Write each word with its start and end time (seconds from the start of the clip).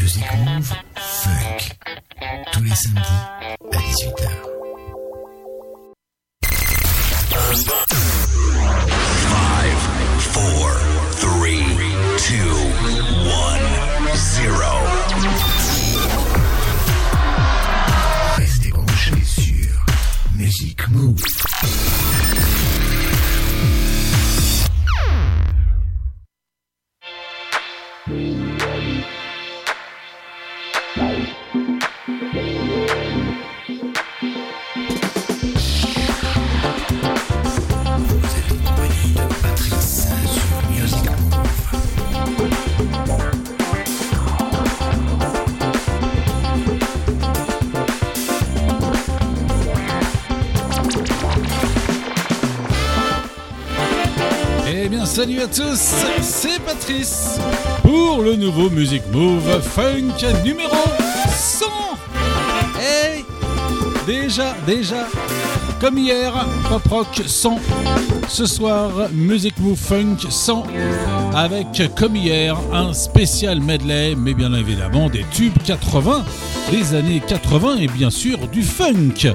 Music 0.00 0.24
Move 0.44 0.72
Funk. 0.96 1.76
Tous 2.52 2.62
les 2.62 2.74
samedis 2.74 3.00
à 3.72 3.76
18h. 3.76 4.28
Five, 9.30 9.80
four, 10.32 10.70
three, 11.18 11.64
two, 12.18 12.54
one, 13.26 13.66
zero. 14.14 14.72
Restez 18.36 18.70
branchés 18.70 19.24
sur 19.24 19.84
Music 20.36 20.88
Move. 20.88 21.20
C'est 55.54 56.58
Patrice 56.66 57.38
pour 57.82 58.22
le 58.22 58.34
nouveau 58.34 58.68
Music 58.70 59.02
Move 59.12 59.60
Funk 59.62 60.16
numéro 60.44 60.74
100. 61.28 61.66
Hey, 62.80 63.24
déjà, 64.04 64.52
déjà, 64.66 65.06
comme 65.80 65.96
hier, 65.98 66.32
Pop 66.68 66.82
Rock 66.90 67.22
100. 67.24 67.60
Ce 68.26 68.46
soir, 68.46 68.90
Music 69.12 69.54
Move 69.60 69.78
Funk 69.78 70.16
100 70.28 70.64
avec, 71.36 71.82
comme 71.94 72.16
hier, 72.16 72.56
un 72.72 72.92
spécial 72.92 73.60
medley, 73.60 74.16
mais 74.16 74.34
bien 74.34 74.52
évidemment 74.54 75.08
des 75.08 75.24
tubes 75.30 75.56
80, 75.64 76.24
des 76.72 76.94
années 76.94 77.22
80 77.24 77.76
et 77.76 77.86
bien 77.86 78.10
sûr 78.10 78.48
du 78.48 78.64
funk. 78.64 79.32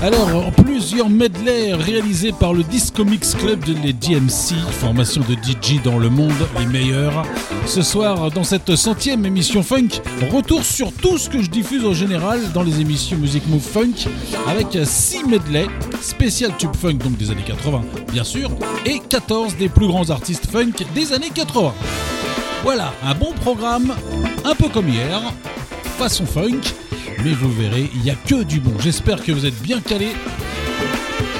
Alors, 0.00 0.52
plusieurs 0.52 1.10
medleys 1.10 1.74
réalisés 1.74 2.30
par 2.30 2.52
le 2.52 2.62
Disco 2.62 3.04
Mix 3.04 3.34
Club 3.34 3.64
de 3.64 3.74
les 3.82 3.92
DMC, 3.92 4.54
formation 4.70 5.22
de 5.28 5.34
DJ 5.34 5.82
dans 5.82 5.98
le 5.98 6.08
monde, 6.08 6.46
les 6.60 6.66
meilleurs. 6.66 7.24
Ce 7.66 7.82
soir, 7.82 8.30
dans 8.30 8.44
cette 8.44 8.76
centième 8.76 9.26
émission 9.26 9.60
funk, 9.64 9.88
retour 10.30 10.62
sur 10.62 10.92
tout 10.92 11.18
ce 11.18 11.28
que 11.28 11.42
je 11.42 11.50
diffuse 11.50 11.84
en 11.84 11.94
général 11.94 12.40
dans 12.52 12.62
les 12.62 12.80
émissions 12.80 13.16
Music 13.16 13.42
Move 13.48 13.60
Funk, 13.60 14.08
avec 14.46 14.78
6 14.84 15.24
medleys, 15.24 15.66
spécial 16.00 16.52
tube 16.56 16.76
funk 16.76 16.94
donc 16.94 17.16
des 17.16 17.32
années 17.32 17.42
80, 17.44 17.82
bien 18.12 18.24
sûr, 18.24 18.50
et 18.86 19.00
14 19.00 19.56
des 19.56 19.68
plus 19.68 19.88
grands 19.88 20.10
artistes 20.10 20.46
funk 20.48 20.74
des 20.94 21.12
années 21.12 21.32
80. 21.34 21.74
Voilà, 22.62 22.92
un 23.02 23.14
bon 23.16 23.32
programme, 23.32 23.92
un 24.44 24.54
peu 24.54 24.68
comme 24.68 24.88
hier, 24.88 25.20
façon 25.98 26.24
funk, 26.24 26.60
mais 27.24 27.32
vous 27.32 27.52
verrez, 27.52 27.90
il 27.94 28.00
n'y 28.02 28.10
a 28.10 28.14
que 28.14 28.42
du 28.42 28.60
bon. 28.60 28.72
J'espère 28.80 29.22
que 29.22 29.32
vous 29.32 29.46
êtes 29.46 29.60
bien 29.62 29.80
calés. 29.80 30.12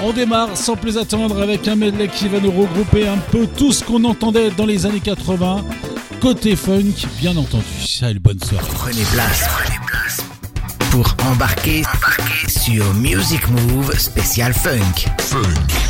On 0.02 0.12
démarre 0.12 0.56
sans 0.56 0.76
plus 0.76 0.96
attendre 0.96 1.40
avec 1.42 1.66
un 1.66 1.74
medley 1.74 2.08
qui 2.08 2.28
va 2.28 2.38
nous 2.40 2.52
regrouper 2.52 3.08
un 3.08 3.18
peu 3.18 3.46
tout 3.46 3.72
ce 3.72 3.82
qu'on 3.82 4.04
entendait 4.04 4.50
dans 4.50 4.66
les 4.66 4.86
années 4.86 5.00
80. 5.00 5.64
Côté 6.20 6.56
funk, 6.56 7.06
bien 7.18 7.36
entendu. 7.36 7.64
Salut, 7.84 8.20
bonne 8.20 8.40
soirée. 8.40 8.66
Prenez 8.74 9.02
place, 9.12 9.48
prenez 9.48 9.78
place 9.86 10.24
pour 10.90 11.14
embarquer, 11.30 11.82
embarquer 11.84 12.48
sur 12.48 12.94
Music 12.94 13.48
Move 13.48 13.96
spécial 13.98 14.52
funk. 14.54 15.06
Vous 15.30 15.87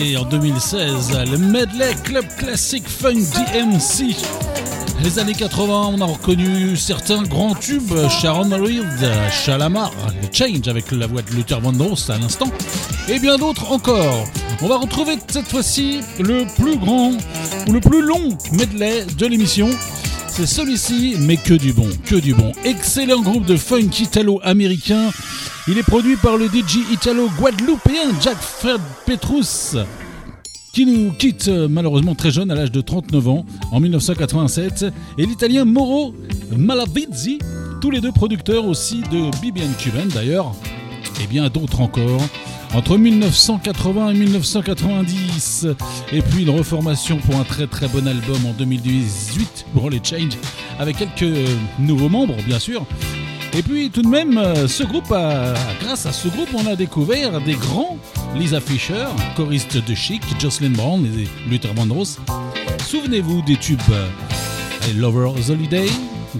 2016, 0.00 1.12
le 1.30 1.36
Medley 1.36 1.94
Club 2.04 2.24
Classic 2.38 2.82
Funk 2.88 3.20
DMC. 3.34 4.16
Les 5.04 5.18
années 5.18 5.34
80, 5.34 5.92
on 5.94 6.00
a 6.00 6.06
reconnu 6.06 6.74
certains 6.74 7.22
grands 7.22 7.54
tubes, 7.54 7.92
Sharon 8.08 8.48
Reed, 8.48 8.86
Shalamar, 9.30 9.92
le 10.22 10.28
Change 10.32 10.68
avec 10.68 10.90
la 10.92 11.06
voix 11.06 11.20
de 11.20 11.30
Luther 11.32 11.60
Vandross 11.60 12.08
à 12.08 12.16
l'instant, 12.16 12.50
et 13.08 13.18
bien 13.18 13.36
d'autres 13.36 13.70
encore. 13.70 14.26
On 14.62 14.68
va 14.68 14.78
retrouver 14.78 15.18
cette 15.28 15.48
fois-ci 15.48 16.00
le 16.18 16.46
plus 16.58 16.78
grand 16.78 17.12
ou 17.68 17.72
le 17.72 17.80
plus 17.80 18.00
long 18.00 18.38
medley 18.52 19.04
de 19.18 19.26
l'émission. 19.26 19.68
C'est 20.28 20.46
celui-ci, 20.46 21.16
mais 21.20 21.36
que 21.36 21.54
du 21.54 21.74
bon, 21.74 21.88
que 22.06 22.16
du 22.16 22.32
bon. 22.32 22.52
Excellent 22.64 23.20
groupe 23.20 23.44
de 23.44 23.56
funk 23.56 23.90
italo-américain. 24.00 25.10
Il 25.68 25.76
est 25.76 25.82
produit 25.82 26.16
par 26.16 26.38
le 26.38 26.46
DJ 26.46 26.78
italo-guadeloupéen 26.90 28.18
Jack 28.22 28.38
Fred 28.40 28.80
Petrus 29.06 29.76
qui 30.72 30.86
nous 30.86 31.12
quitte 31.12 31.48
euh, 31.48 31.68
malheureusement 31.68 32.14
très 32.14 32.30
jeune 32.30 32.50
à 32.50 32.54
l'âge 32.54 32.70
de 32.70 32.80
39 32.80 33.28
ans 33.28 33.44
en 33.72 33.80
1987, 33.80 34.86
et 35.18 35.26
l'italien 35.26 35.64
Moro 35.64 36.14
Malavizzi, 36.56 37.38
tous 37.80 37.90
les 37.90 38.00
deux 38.00 38.12
producteurs 38.12 38.64
aussi 38.66 39.02
de 39.10 39.30
BBN 39.40 39.72
Cuban 39.78 40.06
d'ailleurs, 40.14 40.54
et 41.22 41.26
bien 41.26 41.48
d'autres 41.48 41.80
encore. 41.80 42.20
Entre 42.72 42.96
1980 42.96 44.10
et 44.10 44.14
1990, 44.14 45.66
et 46.12 46.22
puis 46.22 46.44
une 46.44 46.50
reformation 46.50 47.16
pour 47.16 47.34
un 47.34 47.42
très 47.42 47.66
très 47.66 47.88
bon 47.88 48.06
album 48.06 48.46
en 48.46 48.52
2018, 48.52 49.66
les 49.90 50.00
Change, 50.04 50.38
avec 50.78 50.98
quelques 50.98 51.22
euh, 51.22 51.46
nouveaux 51.80 52.08
membres 52.08 52.36
bien 52.46 52.60
sûr, 52.60 52.86
et 53.52 53.62
puis 53.62 53.90
tout 53.90 54.02
de 54.02 54.08
même, 54.08 54.38
euh, 54.38 54.68
ce 54.68 54.84
groupe 54.84 55.08
grâce 55.08 56.06
à 56.06 56.12
ce 56.12 56.28
groupe, 56.28 56.48
on 56.54 56.66
a 56.66 56.76
découvert 56.76 57.40
des 57.40 57.54
grands 57.54 57.98
Lisa 58.34 58.60
Fisher, 58.60 59.06
choriste 59.36 59.78
de 59.78 59.94
Chic, 59.94 60.22
Jocelyn 60.38 60.70
Brown 60.70 61.04
et 61.04 61.28
Luther 61.48 61.72
Vandross. 61.74 62.18
Souvenez-vous 62.86 63.42
des 63.42 63.56
tubes 63.56 63.80
euh, 63.90 64.08
Lover's 64.96 65.50
Holiday, 65.50 65.88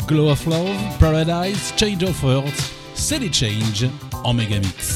Glow 0.07 0.31
of 0.31 0.45
Love, 0.47 0.77
Paradise, 0.99 1.73
Change 1.77 2.03
of 2.05 2.23
Heart, 2.23 2.55
City 2.95 3.31
Change 3.33 3.89
en 4.25 4.35
Megamix. 4.35 4.90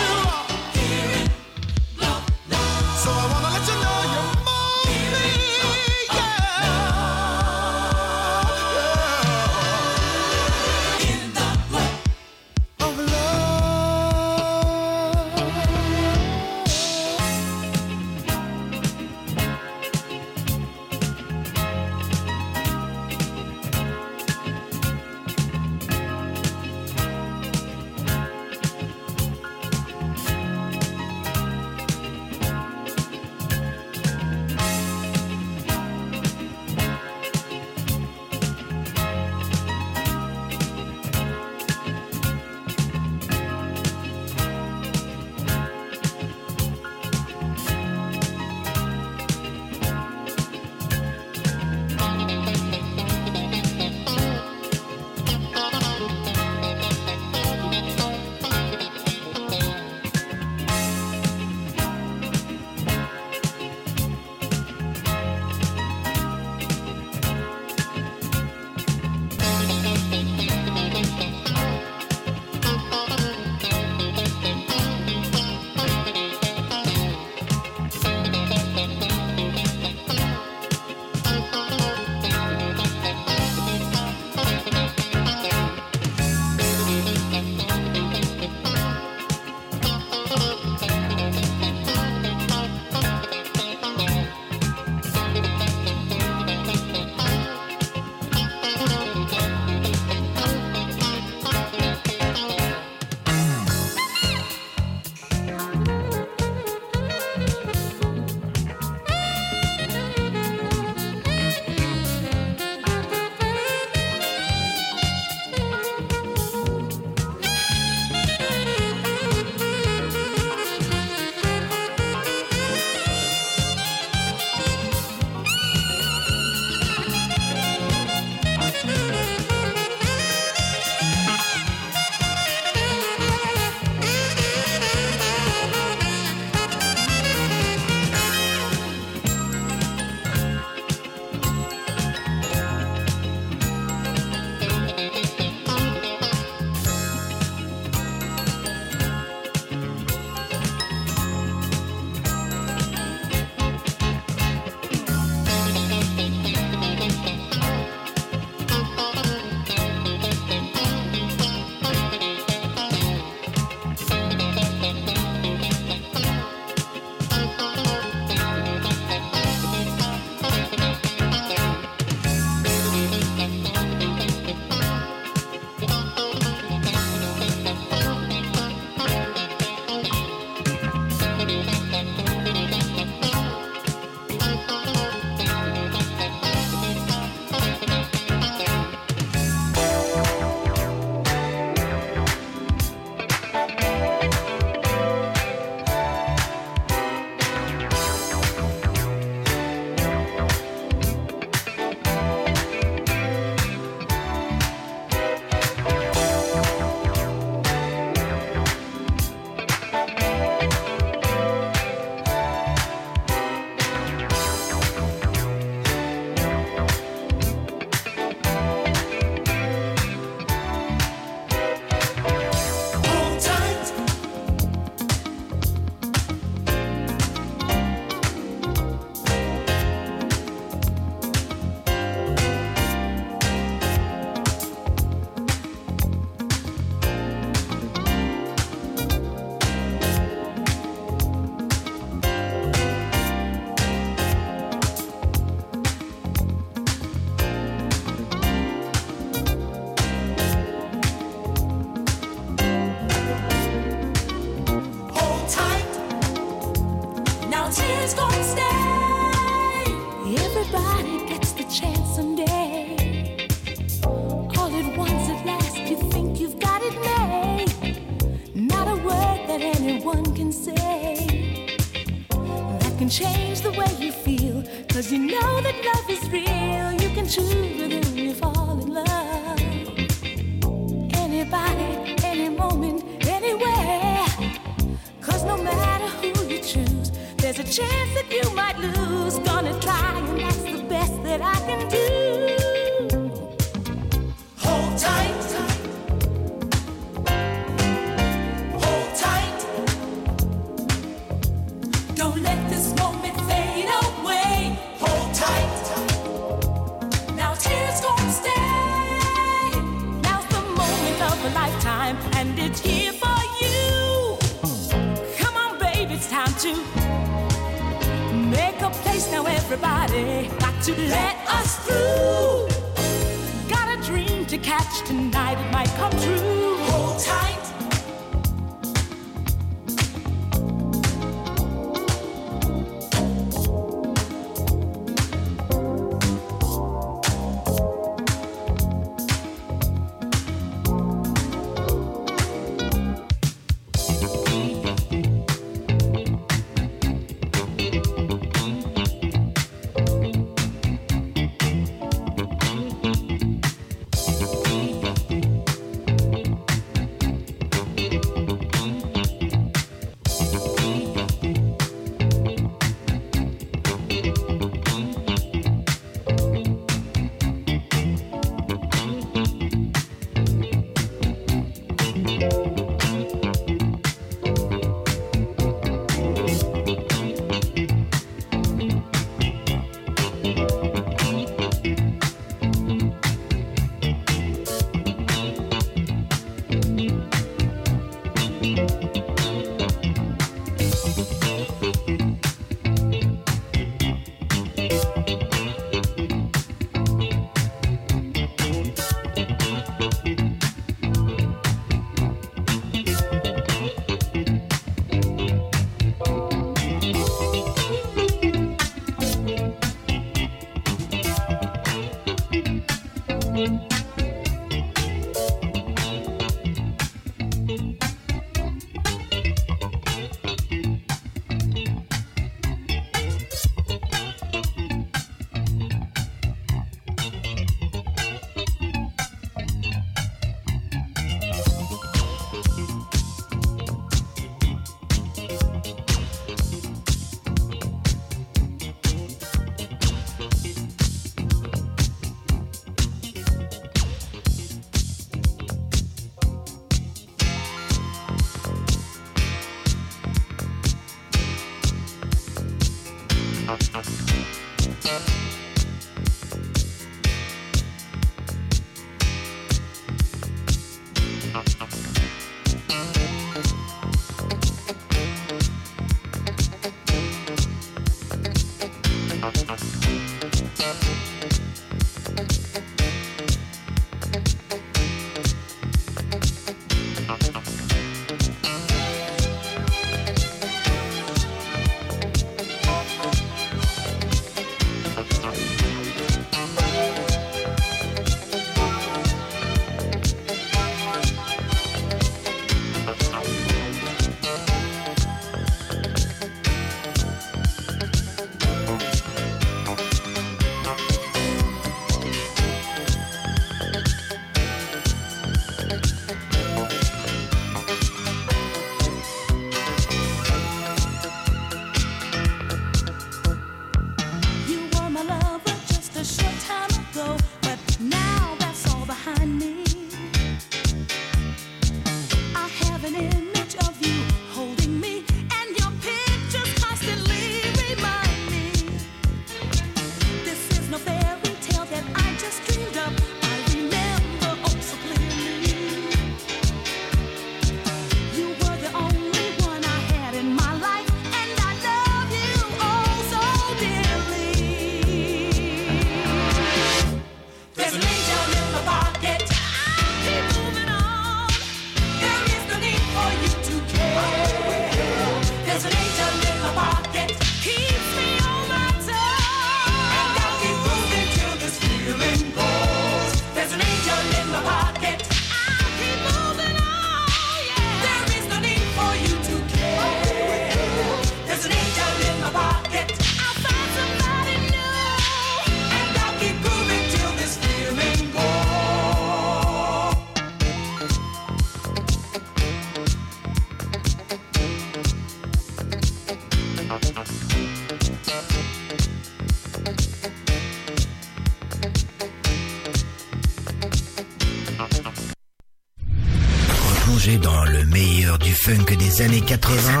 des 599.16 599.22
années 599.22 599.40
80, 599.40 600.00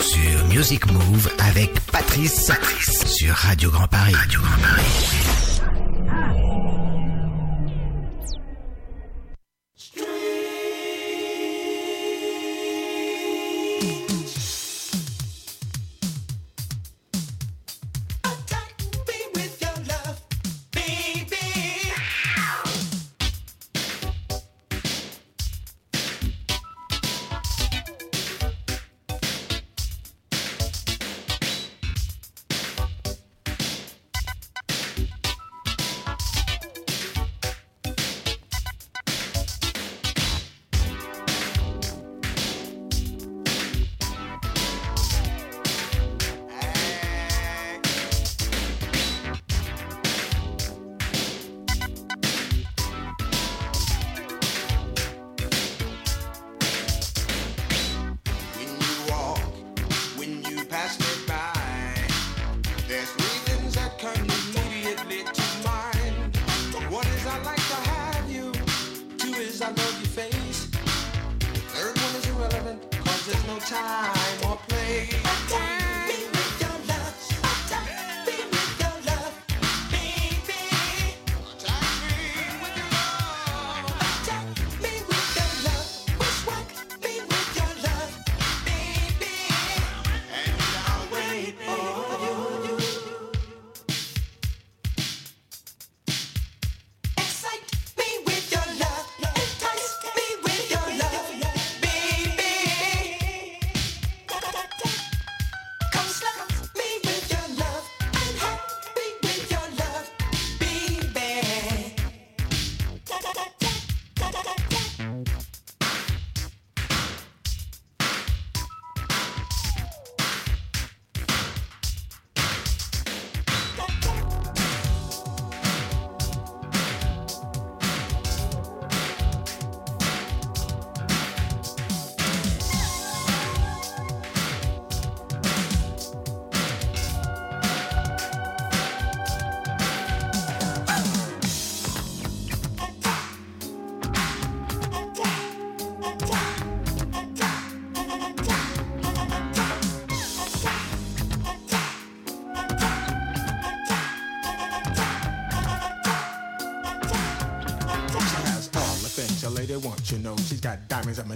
sur 0.00 0.46
Music 0.48 0.86
Move 0.92 1.30
avec 1.38 1.80
Patrice, 1.90 2.50
sur 3.06 3.34
Radio 3.34 3.70
Grand 3.70 3.88
Paris. 3.88 4.14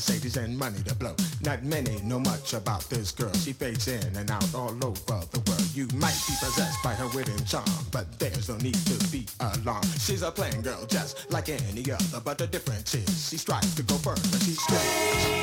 Diamonds 0.07 0.37
and 0.37 0.59
money 0.59 0.83
to 0.85 0.95
blow. 0.95 1.15
Not 1.43 1.63
many 1.65 2.01
know 2.03 2.19
much 2.19 2.55
about 2.55 2.83
this 2.89 3.13
girl. 3.13 3.33
She 3.35 3.53
fades 3.53 3.89
in 3.89 4.17
and 4.17 4.31
out 4.31 4.55
all 4.55 4.73
over 4.85 5.21
the 5.31 5.43
world. 5.47 5.69
You 5.75 5.87
might 5.95 6.19
be 6.27 6.35
possessed 6.41 6.83
by 6.83 6.95
her 6.95 7.09
wit 7.09 7.29
and 7.29 7.47
charm, 7.47 7.65
but 7.91 8.07
there's 8.19 8.49
no 8.49 8.57
need 8.59 8.75
to 8.75 9.11
be 9.11 9.27
alarmed. 9.41 9.87
She's 10.01 10.23
a 10.23 10.31
plain 10.31 10.63
girl 10.63 10.87
just 10.87 11.31
like 11.31 11.49
any 11.49 11.91
other, 11.91 12.21
but 12.25 12.39
the 12.39 12.47
difference 12.47 12.95
is 12.95 13.29
she 13.29 13.37
strives 13.37 13.75
to 13.77 13.83
go 13.83 13.95
further. 13.97 14.39
She's 14.39 14.61
strange, 14.63 15.42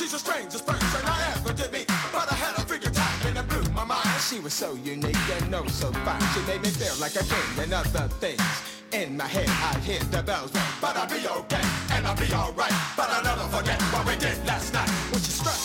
She's 0.00 0.12
the 0.12 0.18
strangest 0.18 0.66
person 0.66 1.02
I 1.04 1.34
ever 1.36 1.52
did 1.52 1.70
meet. 1.72 1.86
But 2.10 2.32
I 2.32 2.34
had 2.34 2.56
a 2.56 2.64
figure 2.64 2.88
time 2.88 3.20
and 3.26 3.36
it 3.36 3.46
blew 3.50 3.70
my 3.74 3.84
mind. 3.84 4.08
She 4.26 4.40
was 4.40 4.54
so 4.54 4.72
unique 4.72 5.28
and 5.36 5.54
oh 5.54 5.66
so 5.66 5.92
fine. 5.92 6.22
She 6.32 6.40
made 6.48 6.62
me 6.62 6.70
feel 6.70 6.96
like 6.98 7.16
a 7.16 7.24
king 7.24 7.64
and 7.64 7.74
other 7.74 8.08
things. 8.16 8.40
In 8.92 9.18
my 9.18 9.26
head, 9.26 9.46
I 9.46 9.78
hear 9.80 10.00
the 10.04 10.22
bells 10.22 10.54
ring. 10.54 10.64
But 10.80 10.96
I'll 10.96 11.06
be 11.06 11.20
okay 11.28 11.66
and 11.92 12.06
I'll 12.06 12.16
be 12.16 12.32
alright. 12.32 12.72
But 12.96 13.10
I'll 13.10 13.22
never 13.22 13.44
forget 13.54 13.76
what 13.92 14.06
we 14.06 14.16
did 14.16 14.40
last 14.46 14.72
night. 14.72 14.88
When 15.12 15.20
she 15.20 15.32
struck 15.32 15.60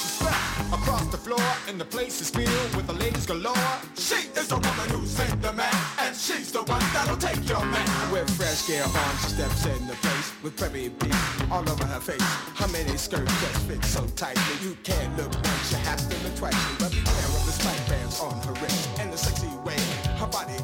across 0.73 1.07
the 1.07 1.17
floor 1.17 1.47
and 1.69 1.79
the 1.79 1.85
place 1.85 2.19
is 2.19 2.29
filled 2.29 2.75
with 2.75 2.87
the 2.87 2.93
ladies 2.93 3.25
galore. 3.25 3.55
She 3.95 4.27
is 4.35 4.47
the 4.49 4.55
woman 4.55 4.87
who's 4.91 5.17
in 5.17 5.39
the 5.39 5.53
man, 5.53 5.79
she's 6.17 6.51
the 6.51 6.63
one 6.63 6.80
that'll 6.93 7.17
take 7.17 7.47
your 7.47 7.63
man. 7.65 8.12
With 8.12 8.30
fresh 8.38 8.67
gear 8.67 8.84
on, 8.84 9.15
she 9.21 9.30
steps 9.36 9.65
in 9.65 9.88
the 9.88 9.93
place 9.95 10.32
with 10.43 10.56
prairie 10.56 10.89
beat 10.89 11.15
all 11.51 11.67
over 11.69 11.86
her 11.86 11.99
face. 11.99 12.21
How 12.56 12.67
many 12.67 12.97
skirts 12.97 13.32
just 13.41 13.67
fit 13.67 13.84
so 13.84 14.06
tightly 14.15 14.56
you 14.63 14.78
can't 14.84 15.15
look 15.17 15.34
once, 15.34 15.71
you 15.71 15.78
have 15.89 16.01
to 16.10 16.15
look 16.23 16.36
twice. 16.36 16.56
But 16.80 16.91
beware 16.91 17.30
of 17.38 17.45
the 17.45 17.51
spike 17.51 17.89
bands 17.89 18.19
on 18.19 18.34
her 18.43 18.54
wrist 18.62 18.89
and 18.99 19.12
the 19.12 19.17
sexy 19.17 19.47
way 19.65 19.80
her 20.17 20.28
body 20.28 20.58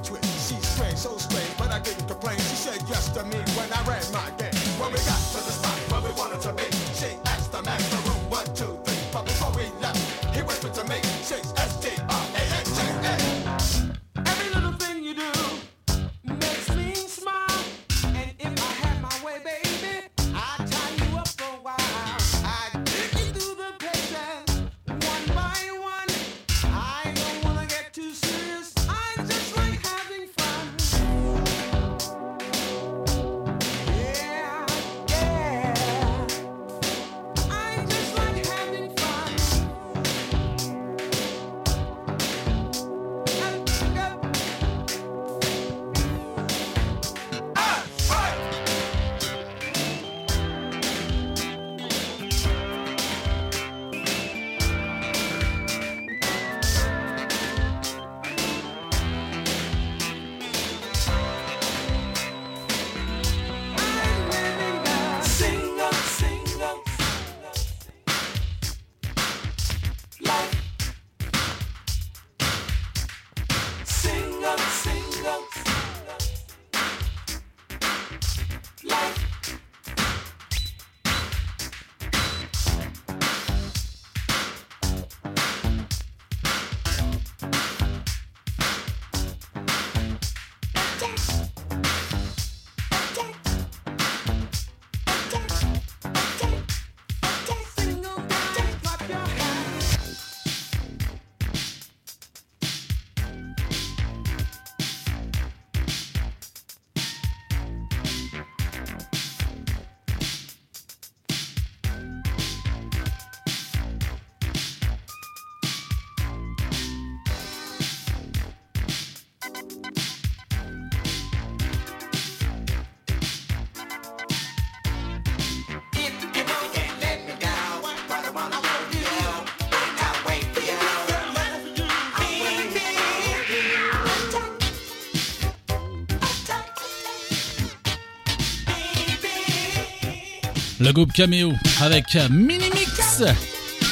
Le 140.91 140.93
groupe 140.93 141.13
Cameo 141.13 141.53
avec 141.79 142.17
Minimix. 142.29 143.23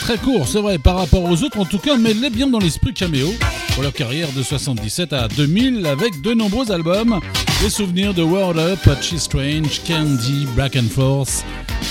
Très 0.01 0.17
court, 0.17 0.45
c'est 0.45 0.59
vrai, 0.59 0.77
par 0.77 0.97
rapport 0.97 1.23
aux 1.23 1.43
autres 1.43 1.57
en 1.57 1.63
tout 1.63 1.79
cas, 1.79 1.95
mais 1.95 2.13
l'est 2.13 2.29
bien 2.29 2.47
dans 2.47 2.59
l'esprit 2.59 2.93
Cameo. 2.93 3.33
Pour 3.73 3.83
leur 3.83 3.93
carrière 3.93 4.27
de 4.33 4.43
77 4.43 5.13
à 5.13 5.29
2000 5.29 5.85
avec 5.85 6.19
de 6.19 6.33
nombreux 6.33 6.73
albums. 6.73 7.21
Des 7.62 7.69
souvenirs 7.69 8.13
de 8.13 8.21
World 8.21 8.59
Up, 8.59 8.79
Patchy 8.83 9.17
Strange, 9.17 9.81
Candy, 9.88 10.45
Black 10.55 10.75
and 10.75 10.89
Force, 10.93 11.45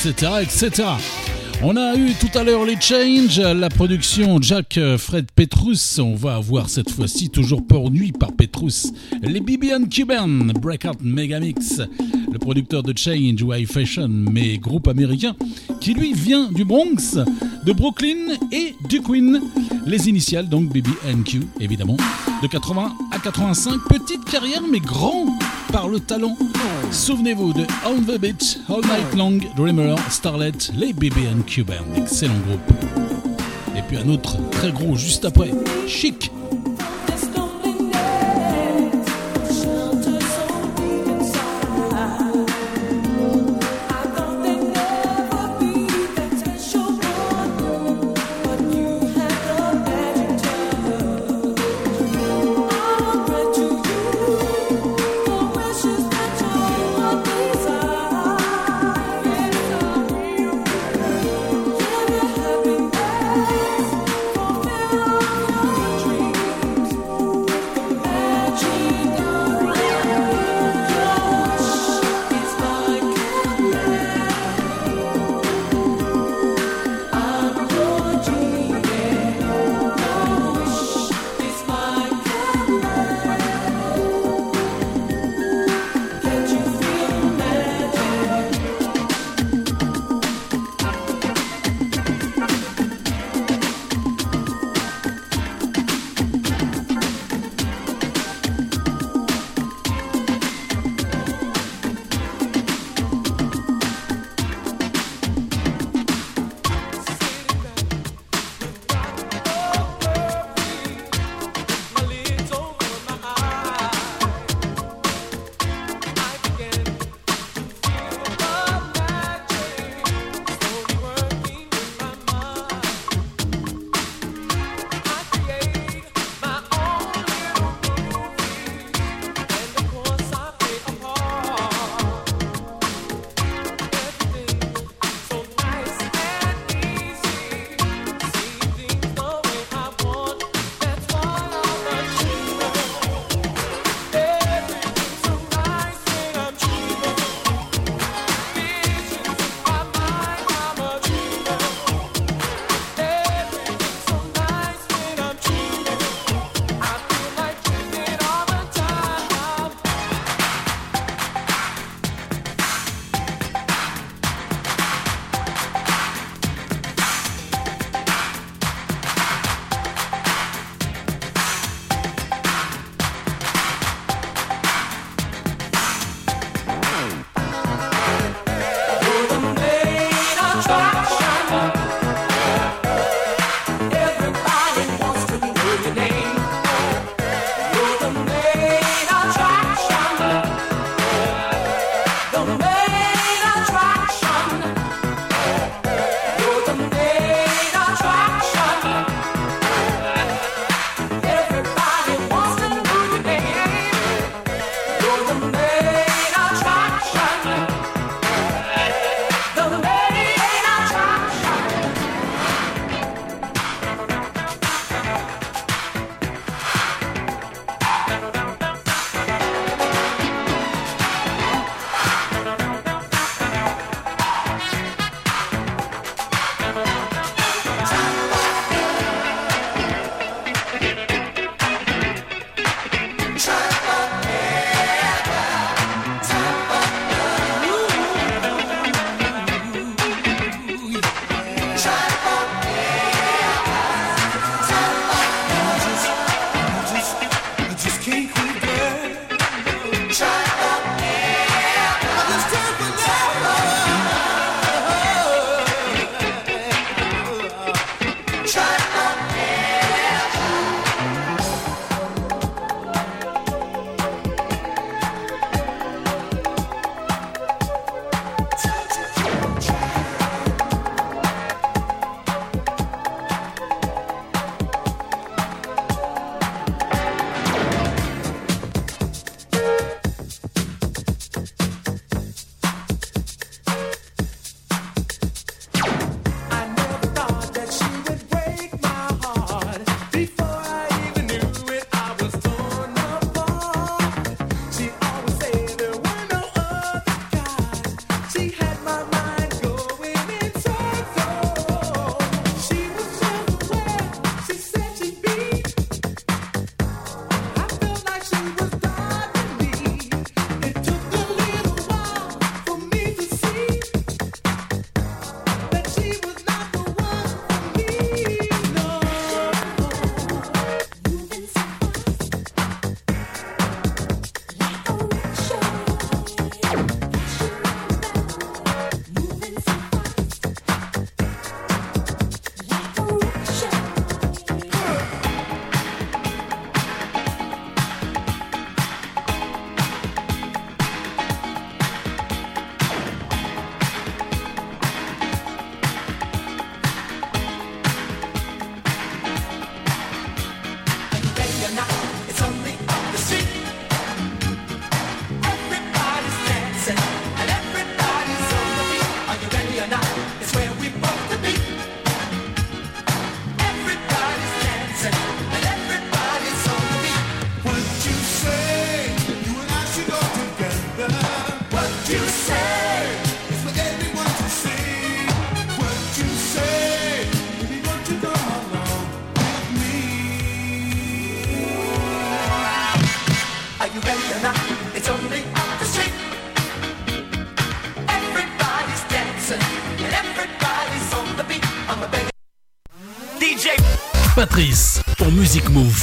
etc. 0.04 0.42
etc. 0.42 0.84
On 1.60 1.76
a 1.76 1.96
eu 1.96 2.12
tout 2.14 2.38
à 2.38 2.44
l'heure 2.44 2.64
les 2.64 2.80
Change, 2.80 3.40
la 3.40 3.68
production 3.68 4.40
Jack 4.40 4.78
euh, 4.78 4.96
Fred 4.96 5.26
Petrus. 5.34 5.98
On 5.98 6.14
va 6.14 6.36
avoir 6.36 6.70
cette 6.70 6.88
fois-ci 6.88 7.30
toujours 7.30 7.62
nuit 7.90 8.12
par 8.12 8.32
Petrus. 8.32 8.92
Les 9.22 9.40
BBN 9.40 9.88
Cuban, 9.88 10.52
Breakout 10.60 11.02
Megamix, 11.02 11.80
le 12.32 12.38
producteur 12.38 12.84
de 12.84 12.96
Change 12.96 13.42
ou 13.42 13.52
High 13.52 13.66
Fashion, 13.66 14.08
mais 14.08 14.58
groupe 14.58 14.86
américain, 14.86 15.34
qui 15.80 15.94
lui 15.94 16.12
vient 16.12 16.48
du 16.52 16.64
Bronx, 16.64 17.18
de 17.64 17.72
Brooklyn 17.72 18.36
et 18.52 18.76
du 18.88 19.02
Queen. 19.02 19.40
Les 19.84 20.08
initiales 20.08 20.48
donc 20.48 20.72
BBNQ 20.72 21.40
évidemment. 21.58 21.96
De 22.40 22.46
80 22.46 22.92
à 23.10 23.18
85, 23.18 23.80
petite 23.88 24.24
carrière 24.26 24.62
mais 24.70 24.80
grand 24.80 25.26
par 25.72 25.88
le 25.88 26.00
talent. 26.00 26.36
Souvenez-vous 26.90 27.52
de 27.52 27.66
On 27.86 28.00
the 28.00 28.18
Beach, 28.18 28.58
All 28.68 28.80
Night 28.82 29.14
Long, 29.16 29.38
Dreamer, 29.56 29.96
Starlet, 30.10 30.52
les 30.74 30.92
BBNQ 30.92 31.64
Band, 31.64 31.94
excellent 31.96 32.38
groupe. 32.46 32.84
Et 33.76 33.82
puis 33.82 33.96
un 33.96 34.08
autre 34.08 34.36
très 34.50 34.72
gros 34.72 34.96
juste 34.96 35.24
après, 35.24 35.50
Chic. 35.86 36.30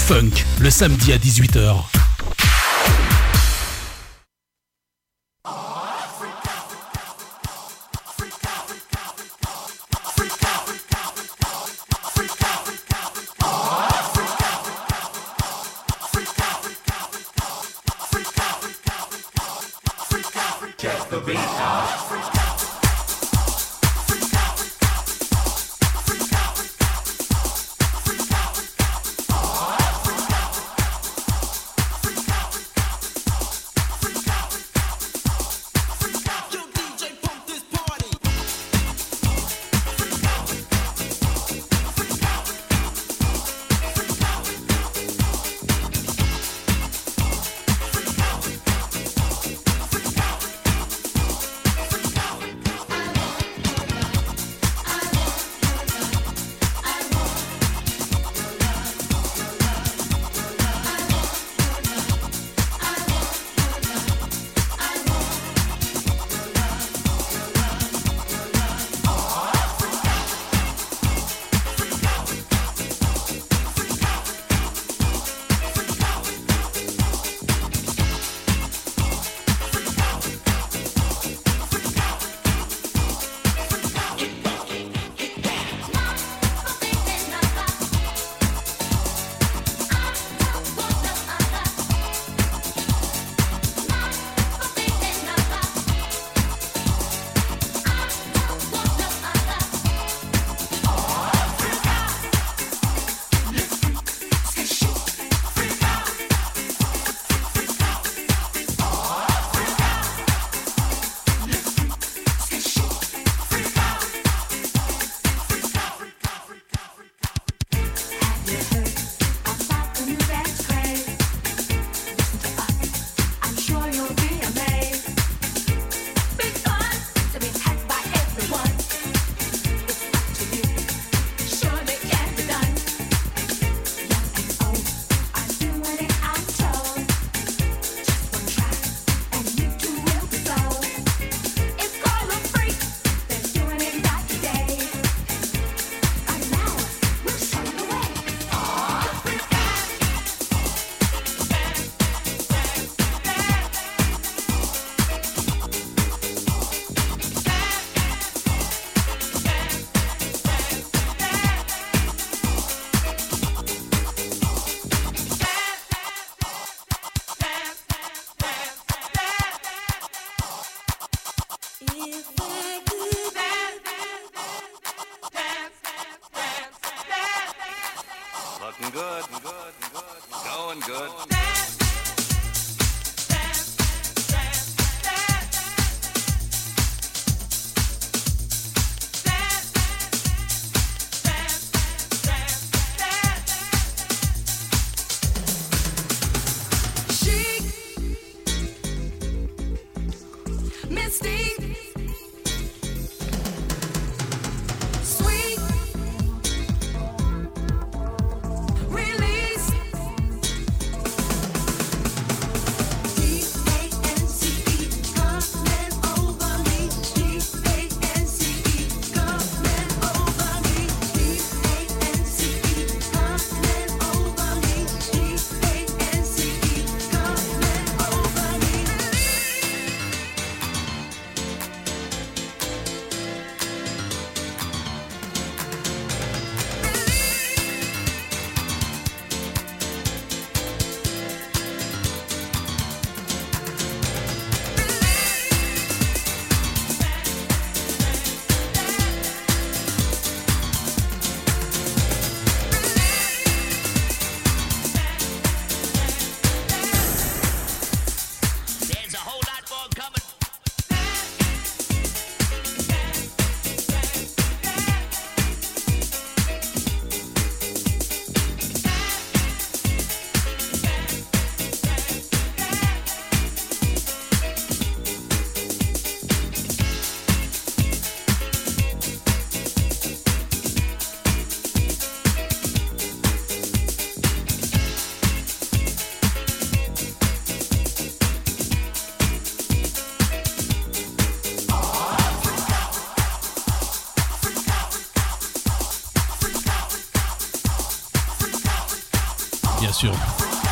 Funk 0.08 0.46
le 0.60 0.70
samedi 0.70 1.14
à 1.14 1.18
18h. 1.18 1.95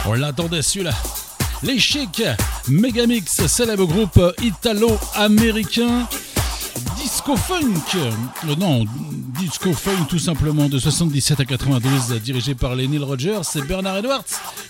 On 0.06 0.14
l'attendait 0.14 0.62
celui-là. 0.62 0.92
Les 1.62 1.80
Chics, 1.80 2.24
Megamix, 2.68 3.46
célèbre 3.48 3.86
groupe 3.86 4.20
italo-américain. 4.42 6.08
Disco 6.98 7.36
Funk, 7.38 7.96
euh, 7.96 8.56
non, 8.58 8.86
Disco 9.40 9.72
Funk 9.72 10.06
tout 10.10 10.20
simplement 10.20 10.68
de 10.68 10.80
77 10.80 11.40
à 11.40 11.46
92, 11.46 12.20
dirigé 12.22 12.56
par 12.56 12.76
les 12.76 12.88
Neil 12.88 13.04
Rogers, 13.04 13.42
c'est 13.44 13.62
Bernard 13.62 13.98
Edwards, 13.98 14.24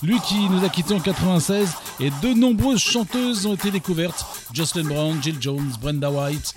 lui 0.03 0.19
qui 0.19 0.49
nous 0.49 0.63
a 0.63 0.69
quittés 0.69 0.93
en 0.93 0.99
96, 0.99 1.69
et 1.99 2.11
de 2.21 2.33
nombreuses 2.33 2.81
chanteuses 2.81 3.45
ont 3.45 3.55
été 3.55 3.71
découvertes, 3.71 4.25
Jocelyn 4.53 4.83
Brown, 4.83 5.17
Jill 5.21 5.37
Jones, 5.39 5.71
Brenda 5.81 6.11
White, 6.11 6.53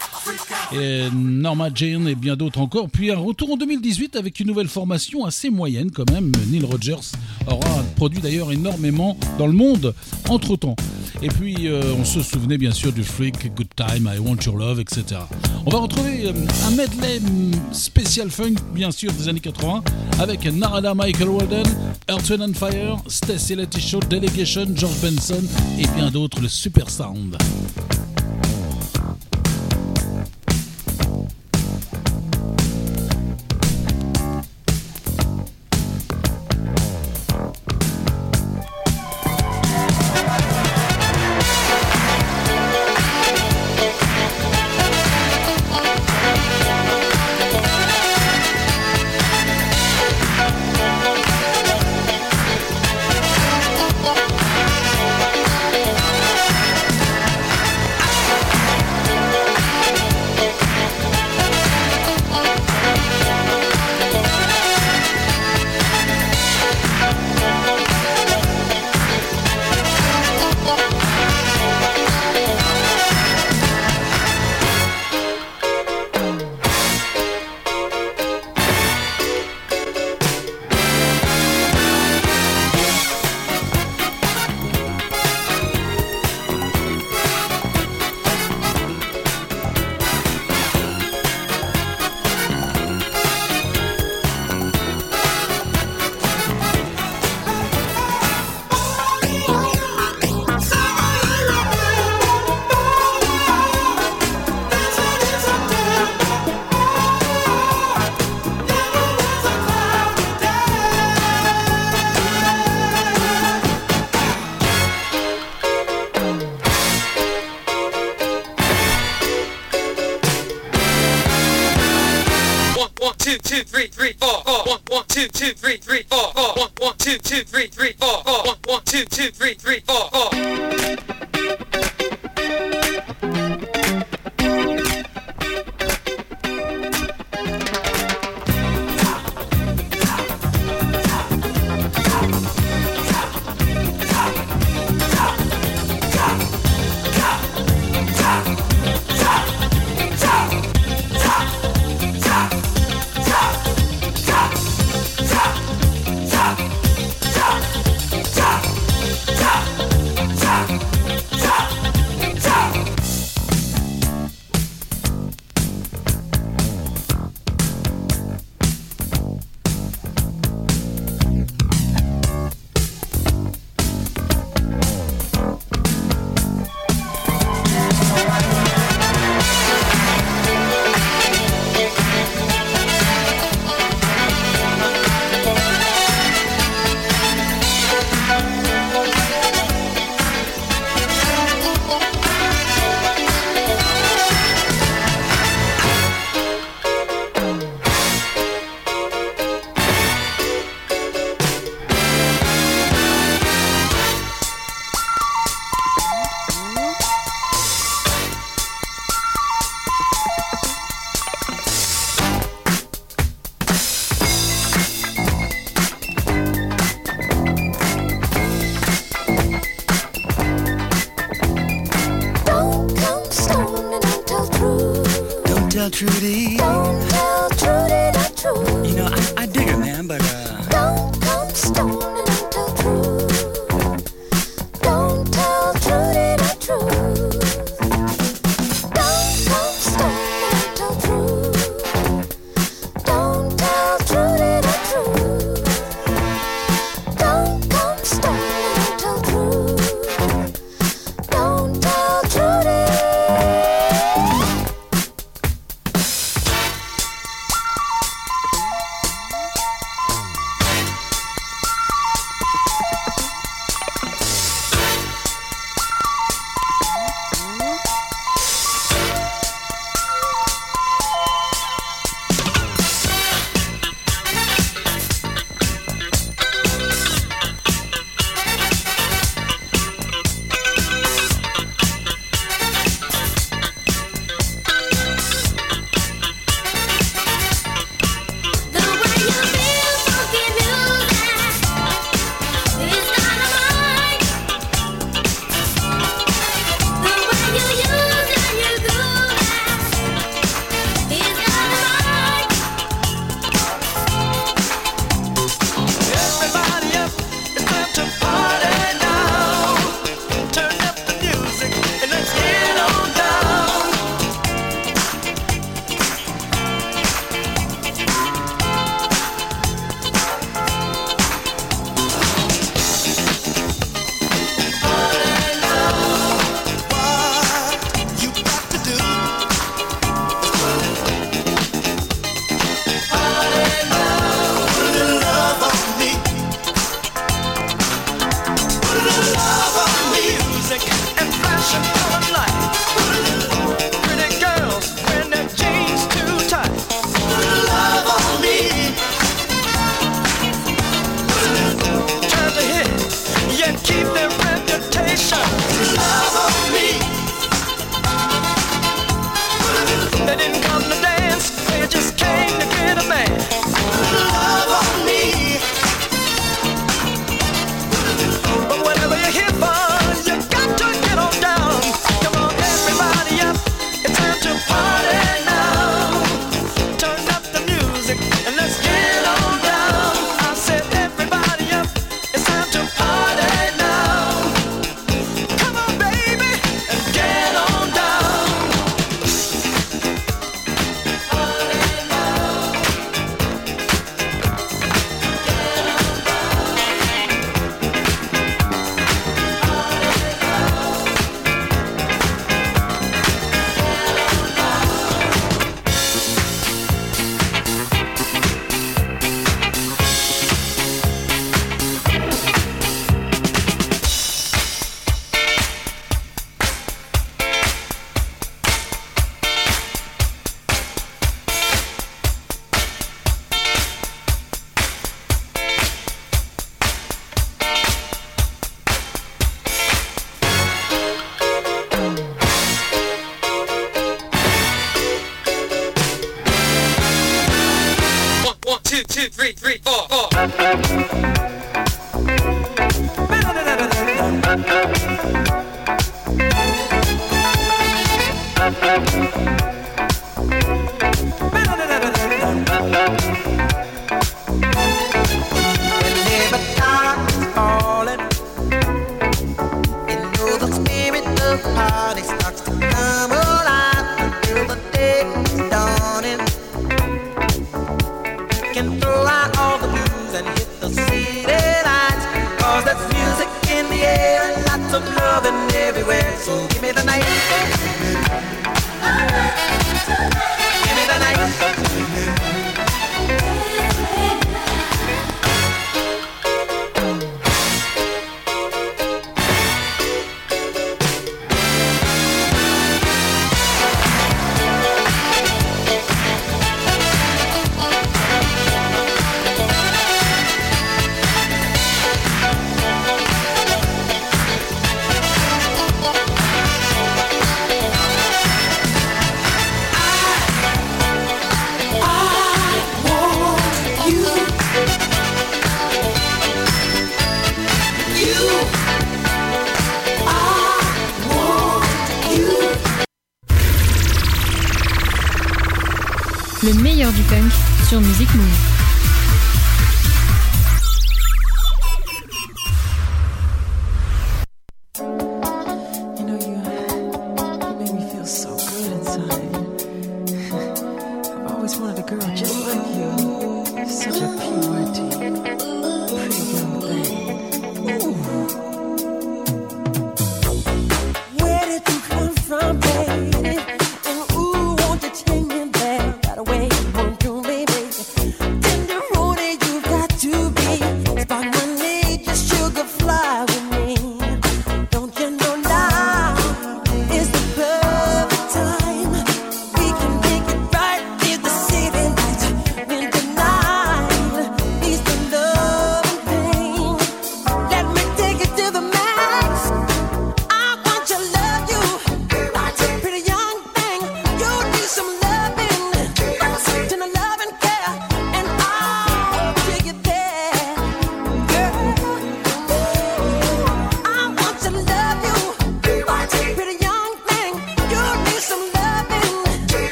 et 0.73 1.09
Norma 1.15 1.69
Jane 1.75 2.09
et 2.09 2.15
bien 2.15 2.37
d'autres 2.37 2.61
encore. 2.61 2.89
Puis 2.91 3.11
un 3.11 3.19
retour 3.19 3.53
en 3.53 3.57
2018 3.57 4.17
avec 4.17 4.41
une 4.41 4.47
nouvelle 4.47 4.69
formation 4.69 5.25
assez 5.25 5.51
moyenne 5.51 5.91
quand 5.91 6.11
même. 6.11 6.33
Neil 6.49 6.65
Rogers 6.65 7.13
aura 7.47 7.83
produit 7.97 8.21
d'ailleurs 8.21 8.53
énormément 8.53 9.17
dans 9.39 9.47
le 9.47 9.53
monde 9.53 9.95
entre 10.29 10.57
temps. 10.57 10.77
Et 11.23 11.29
puis 11.29 11.69
euh, 11.69 11.95
on 11.99 12.05
se 12.05 12.23
souvenait 12.23 12.59
bien 12.59 12.73
sûr 12.73 12.93
du 12.93 13.03
Freak, 13.03 13.55
Good 13.55 13.69
Time, 13.77 14.11
I 14.15 14.19
Want 14.19 14.37
Your 14.45 14.57
Love, 14.57 14.81
etc. 14.81 15.21
On 15.65 15.71
va 15.71 15.79
retrouver 15.79 16.27
euh, 16.27 16.33
un 16.67 16.71
medley 16.73 17.21
mm, 17.21 17.73
spécial 17.73 18.31
funk 18.31 18.55
bien 18.75 18.91
sûr 18.91 19.13
des 19.13 19.29
années 19.29 19.41
80 19.41 19.83
avec 20.19 20.45
Narada 20.53 20.95
Michael 20.95 21.29
Walden, 21.29 21.67
Earth, 22.09 22.33
and 22.41 22.55
Fire, 22.55 22.99
Stacy 23.07 23.55
Letty 23.55 23.81
Show, 23.81 24.01
Delegation, 24.01 24.67
George 24.75 25.01
Benson 25.01 25.43
et 25.79 25.87
bien 25.97 26.11
d'autres, 26.11 26.41
le 26.41 26.49
Super 26.49 26.91
Sound. 26.91 27.37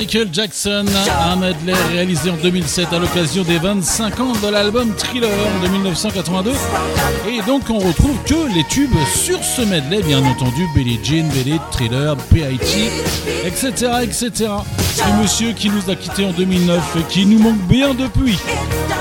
Michael 0.00 0.30
Jackson, 0.32 0.86
un 1.26 1.36
medley 1.36 1.74
réalisé 1.92 2.30
en 2.30 2.36
2007 2.36 2.90
à 2.90 2.98
l'occasion 2.98 3.42
des 3.42 3.58
25 3.58 4.20
ans 4.20 4.32
de 4.42 4.48
l'album 4.48 4.94
Thriller 4.96 5.28
de 5.62 5.68
1982. 5.68 6.52
Et 7.28 7.42
donc 7.42 7.68
on 7.68 7.78
retrouve 7.78 8.16
que 8.24 8.54
les 8.54 8.64
tubes 8.64 8.96
sur 9.14 9.44
ce 9.44 9.60
medley, 9.60 10.00
bien 10.00 10.24
entendu, 10.24 10.66
Billie 10.74 10.98
Jean, 11.04 11.28
Billy, 11.28 11.60
Thriller, 11.70 12.16
PIT, 12.16 12.90
etc., 13.44 13.92
etc. 14.02 14.50
Monsieur 15.20 15.52
qui 15.52 15.68
nous 15.68 15.90
a 15.90 15.94
quittés 15.96 16.24
en 16.24 16.32
2009 16.32 16.96
et 16.98 17.12
qui 17.12 17.26
nous 17.26 17.38
manque 17.38 17.60
bien 17.68 17.92
depuis. 17.92 18.38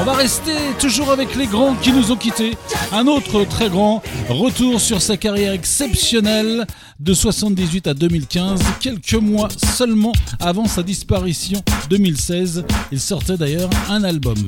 On 0.02 0.04
va 0.04 0.14
rester 0.14 0.52
toujours 0.80 1.12
avec 1.12 1.34
les 1.36 1.48
grands 1.48 1.76
qui 1.76 1.94
nous 1.94 2.12
ont 2.12 2.18
quittés. 2.18 2.58
Un 2.92 3.08
autre 3.08 3.46
très 3.46 3.70
grand 3.70 4.02
retour 4.28 4.82
sur 4.82 5.02
sa 5.02 5.16
carrière 5.16 5.54
exceptionnelle 5.54 6.66
de 7.00 7.14
78 7.14 7.88
à 7.88 7.94
2015, 7.94 8.62
quelques 8.80 9.14
mois 9.14 9.48
seulement 9.76 10.12
avant 10.40 10.66
sa 10.66 10.84
disparition 10.84 11.64
2016. 11.90 12.66
Il 12.92 13.00
sortait 13.00 13.38
d'ailleurs 13.38 13.70
un 13.90 14.04
album. 14.04 14.48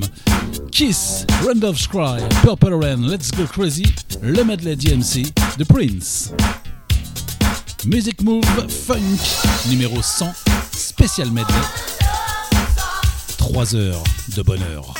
Kiss, 0.70 1.26
Randolph's 1.44 1.86
Cry, 1.86 2.20
Purple 2.42 2.74
Rain, 2.74 3.08
Let's 3.08 3.30
Go 3.30 3.44
Crazy, 3.44 3.86
le 4.22 4.44
medley 4.44 4.76
DMC, 4.76 5.32
The 5.58 5.64
Prince. 5.64 6.32
Music 7.86 8.22
Move 8.22 8.44
Funk 8.68 9.00
numéro 9.68 10.00
100, 10.02 10.32
spécial 10.72 11.30
medley. 11.30 11.54
3 13.38 13.74
heures 13.74 14.04
de 14.36 14.42
bonheur. 14.42 14.94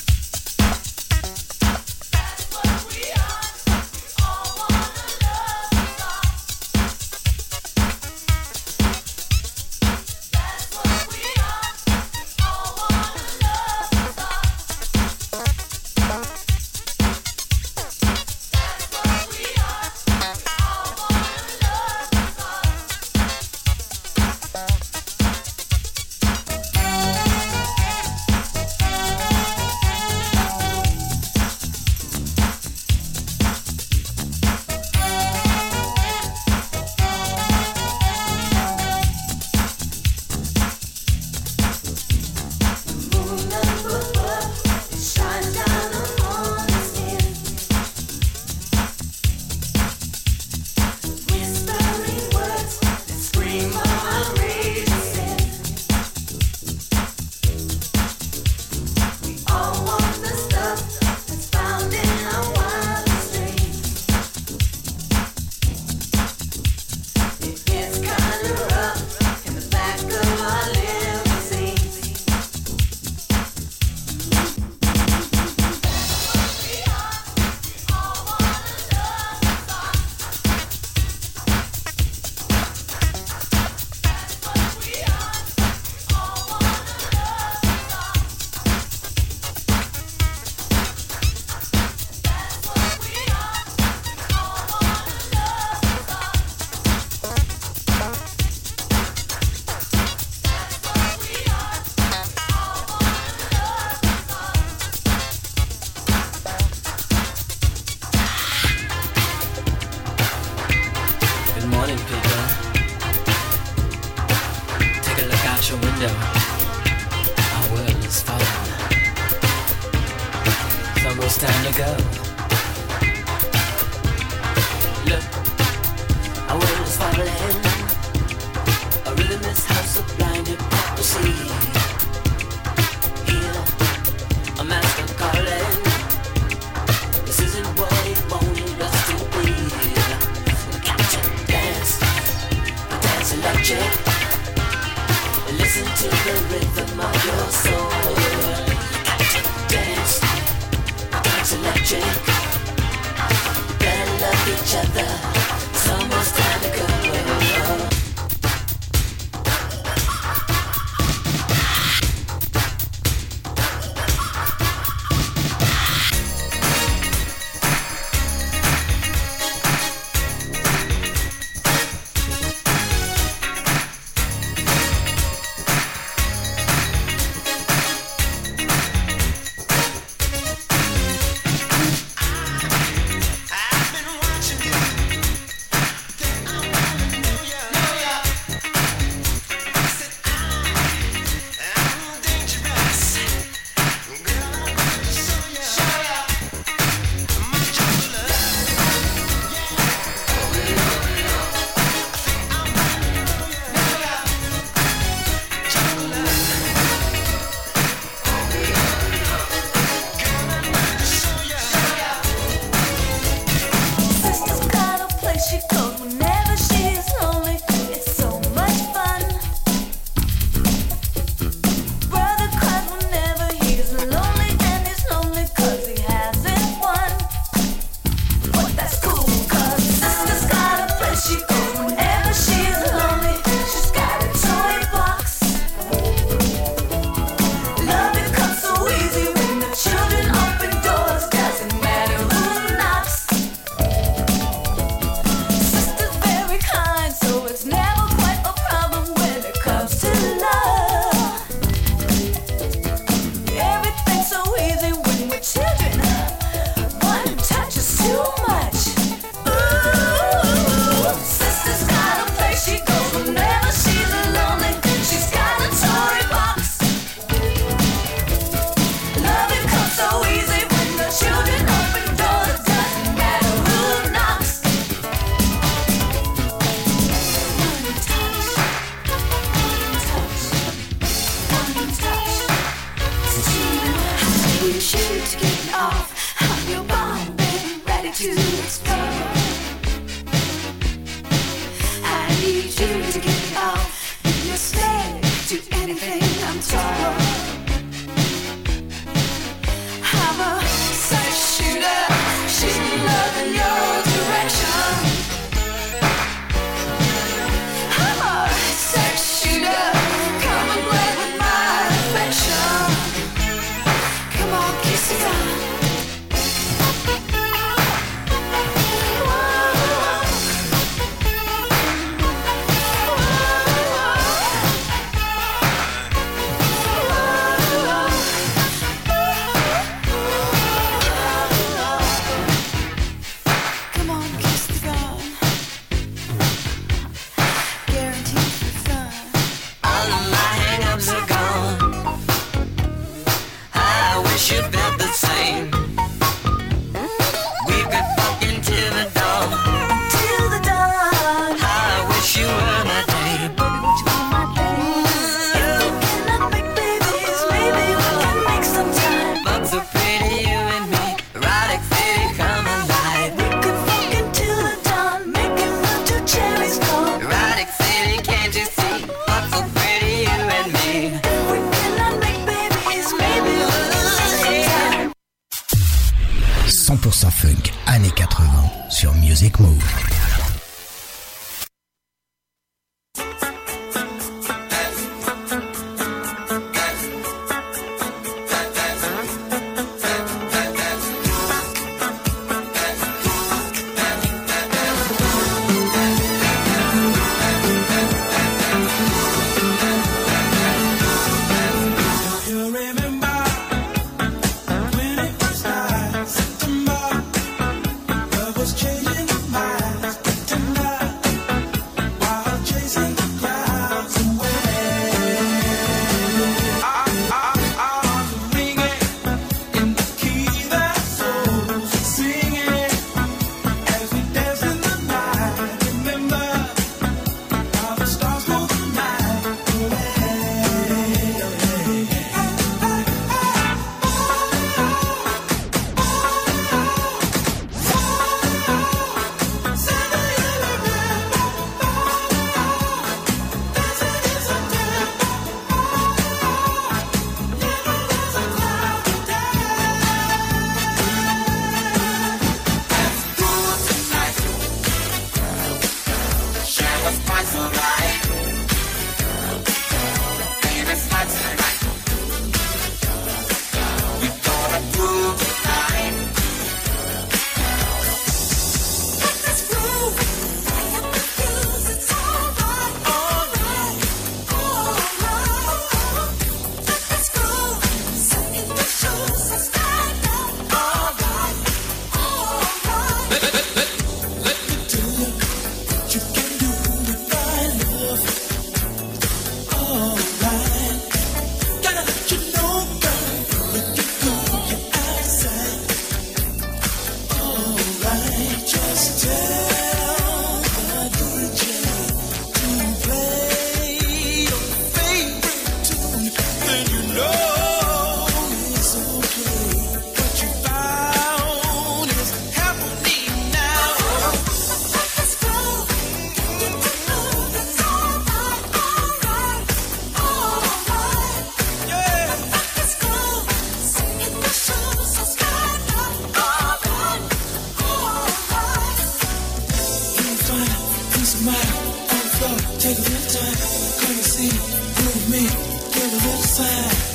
Smile, 531.32 531.54
a 531.54 531.56
mile 531.56 531.88
on 531.88 532.18
the 532.18 532.30
floor. 532.36 532.58
Take 532.78 532.98
a 532.98 533.00
little 533.00 533.30
time. 533.30 533.56
Come 534.00 534.16
and 534.16 534.26
see. 534.26 534.52
Move 535.00 535.30
me. 535.30 535.48
Give 535.94 536.12
a 536.12 536.16
little 536.16 536.42
sign. 536.42 537.11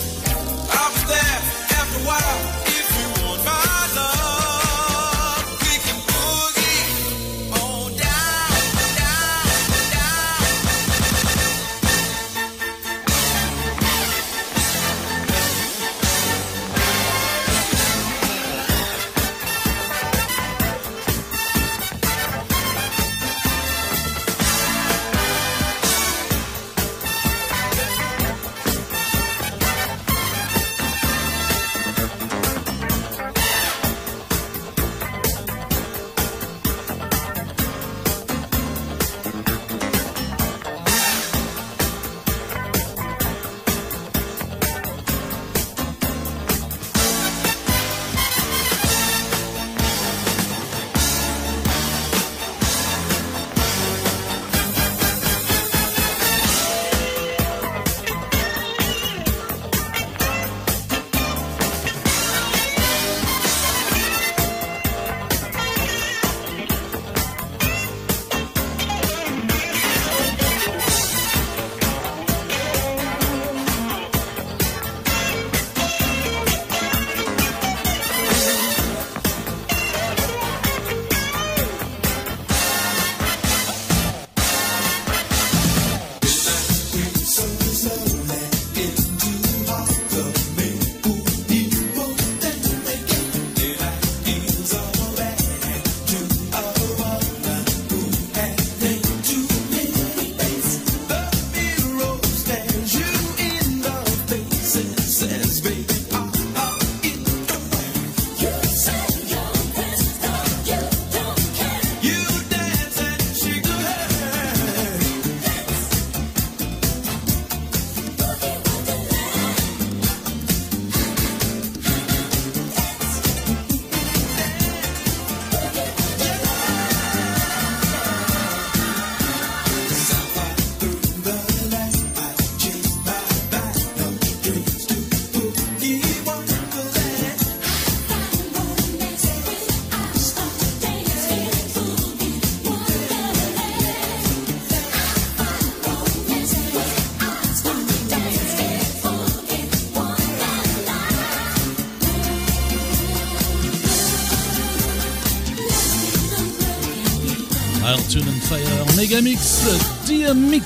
Megamix, 159.07 159.63
DMX, 160.05 160.63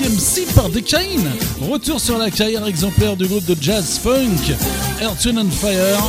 DMC 0.00 0.46
par 0.54 0.70
Decane. 0.70 1.30
Retour 1.70 2.00
sur 2.00 2.16
la 2.16 2.30
carrière 2.30 2.66
exemplaire 2.66 3.18
du 3.18 3.26
groupe 3.26 3.44
de 3.44 3.54
jazz 3.60 3.98
funk, 3.98 4.54
Earth, 5.02 5.26
and 5.26 5.50
Fire. 5.50 6.00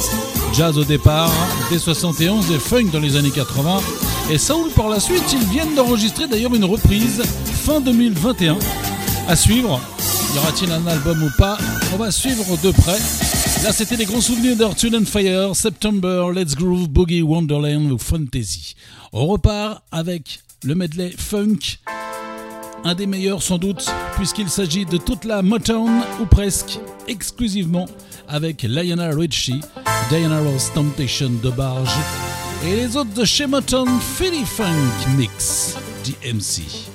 Jazz 0.53 0.77
au 0.77 0.85
départ, 0.85 1.29
dès 1.69 1.77
71 1.79 2.51
et 2.51 2.59
funk 2.59 2.85
dans 2.93 3.01
les 3.01 3.17
années 3.17 3.31
80. 3.31 3.81
Et 4.31 4.37
Soul 4.37 4.69
par 4.69 4.87
la 4.87 5.01
suite, 5.01 5.25
ils 5.33 5.45
viennent 5.49 5.75
d'enregistrer 5.75 6.25
d'ailleurs 6.27 6.55
une 6.55 6.63
reprise 6.63 7.21
fin 7.65 7.81
2021. 7.81 8.57
À 9.27 9.35
suivre, 9.35 9.81
y 10.33 10.37
aura-t-il 10.37 10.71
un 10.71 10.87
album 10.87 11.21
ou 11.21 11.37
pas? 11.37 11.57
On 11.93 11.97
va 11.97 12.11
suivre 12.11 12.45
de 12.63 12.71
près. 12.71 12.99
Là, 13.63 13.73
c'était 13.73 13.97
les 13.97 14.05
grands 14.05 14.21
souvenirs 14.21 14.55
d'Earth, 14.55 14.85
and 14.85 15.05
Fire, 15.05 15.53
September, 15.53 16.27
Let's 16.33 16.55
Groove, 16.55 16.87
Boogie, 16.87 17.21
Wonderland 17.21 17.91
ou 17.91 17.97
Fantasy. 17.97 18.75
On 19.11 19.27
repart 19.27 19.83
avec 19.91 20.42
le 20.63 20.75
medley 20.75 21.11
funk, 21.17 21.77
un 22.83 22.95
des 22.95 23.05
meilleurs 23.05 23.41
sans 23.41 23.57
doute, 23.57 23.89
puisqu'il 24.15 24.49
s'agit 24.49 24.85
de 24.85 24.97
toute 24.97 25.25
la 25.25 25.41
Motown, 25.41 26.01
ou 26.21 26.25
presque, 26.25 26.79
exclusivement 27.07 27.85
avec 28.27 28.63
Lionel 28.63 29.17
Richie, 29.17 29.61
Diana 30.09 30.39
Ross 30.39 30.71
Temptation 30.73 31.31
de 31.41 31.49
Barge, 31.49 31.95
et 32.65 32.75
les 32.75 32.95
autres 32.95 33.13
de 33.13 33.25
chez 33.25 33.47
Motown, 33.47 33.89
Philly 33.99 34.45
Funk 34.45 35.17
Mix, 35.17 35.75
DMC. 36.05 36.92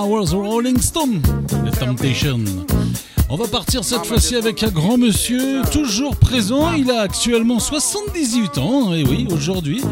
Rolling 0.00 0.80
Stone. 0.80 1.20
The 1.48 1.78
Temptation. 1.78 2.40
On 3.28 3.36
va 3.36 3.48
partir 3.48 3.82
cette 3.82 4.06
fois-ci 4.06 4.36
avec 4.36 4.62
un 4.62 4.68
grand 4.68 4.96
monsieur, 4.96 5.62
toujours 5.72 6.16
présent. 6.16 6.72
Il 6.72 6.90
a 6.90 7.00
actuellement 7.00 7.58
78 7.58 8.58
ans, 8.58 8.94
et 8.94 9.04
oui, 9.04 9.26
aujourd'hui. 9.30 9.82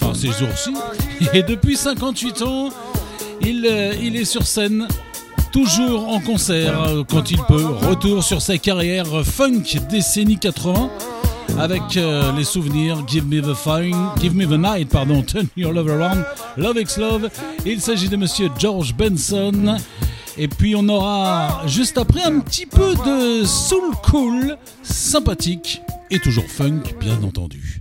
Enfin, 0.00 0.12
ces 0.14 0.28
jours-ci. 0.28 0.72
Et 1.32 1.42
depuis 1.42 1.76
58 1.76 2.42
ans, 2.42 2.68
il, 3.40 3.66
euh, 3.66 3.94
il 4.00 4.16
est 4.16 4.26
sur 4.26 4.46
scène, 4.46 4.86
toujours 5.50 6.08
en 6.08 6.20
concert 6.20 6.82
euh, 6.82 7.02
quand 7.08 7.30
il 7.30 7.42
peut. 7.48 7.64
Retour 7.64 8.22
sur 8.22 8.42
sa 8.42 8.58
carrière 8.58 9.24
funk 9.24 9.62
décennie 9.90 10.38
80 10.38 10.90
avec 11.58 11.96
euh, 11.96 12.32
les 12.32 12.44
souvenirs 12.44 13.02
Give 13.06 13.26
Me 13.26 13.40
the 13.40 13.54
Fine, 13.54 14.10
Give 14.20 14.34
Me 14.34 14.46
the 14.46 14.58
Night, 14.58 14.88
pardon, 14.90 15.22
Turn 15.26 15.46
Your 15.56 15.72
Love 15.72 15.90
Around, 15.90 16.24
Love 16.56 16.78
X 16.78 16.98
Love. 16.98 17.28
Il 17.66 17.80
s'agit 17.80 18.08
de 18.08 18.16
monsieur 18.16 18.48
George 18.58 18.94
Benson. 18.94 19.76
Et 20.36 20.46
puis 20.46 20.74
on 20.76 20.88
aura 20.88 21.62
juste 21.66 21.98
après 21.98 22.22
un 22.22 22.38
petit 22.40 22.66
peu 22.66 22.94
de 22.94 23.44
soul 23.44 23.92
cool, 24.04 24.56
sympathique 24.82 25.82
et 26.10 26.20
toujours 26.20 26.46
funk, 26.46 26.82
bien 27.00 27.20
entendu. 27.24 27.80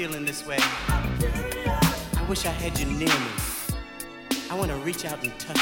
feeling 0.00 0.24
this 0.24 0.46
way. 0.46 0.56
I 0.58 2.24
wish 2.26 2.46
I 2.46 2.48
had 2.48 2.78
you 2.78 2.86
near 2.86 3.06
me. 3.06 3.32
I 4.50 4.54
want 4.54 4.70
to 4.70 4.76
reach 4.78 5.04
out 5.04 5.22
and 5.22 5.38
touch 5.38 5.59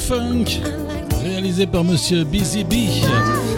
Funk, 0.00 0.60
réalisé 1.22 1.66
par 1.66 1.84
Monsieur 1.84 2.24
Busy 2.24 2.64
B, 2.64 2.74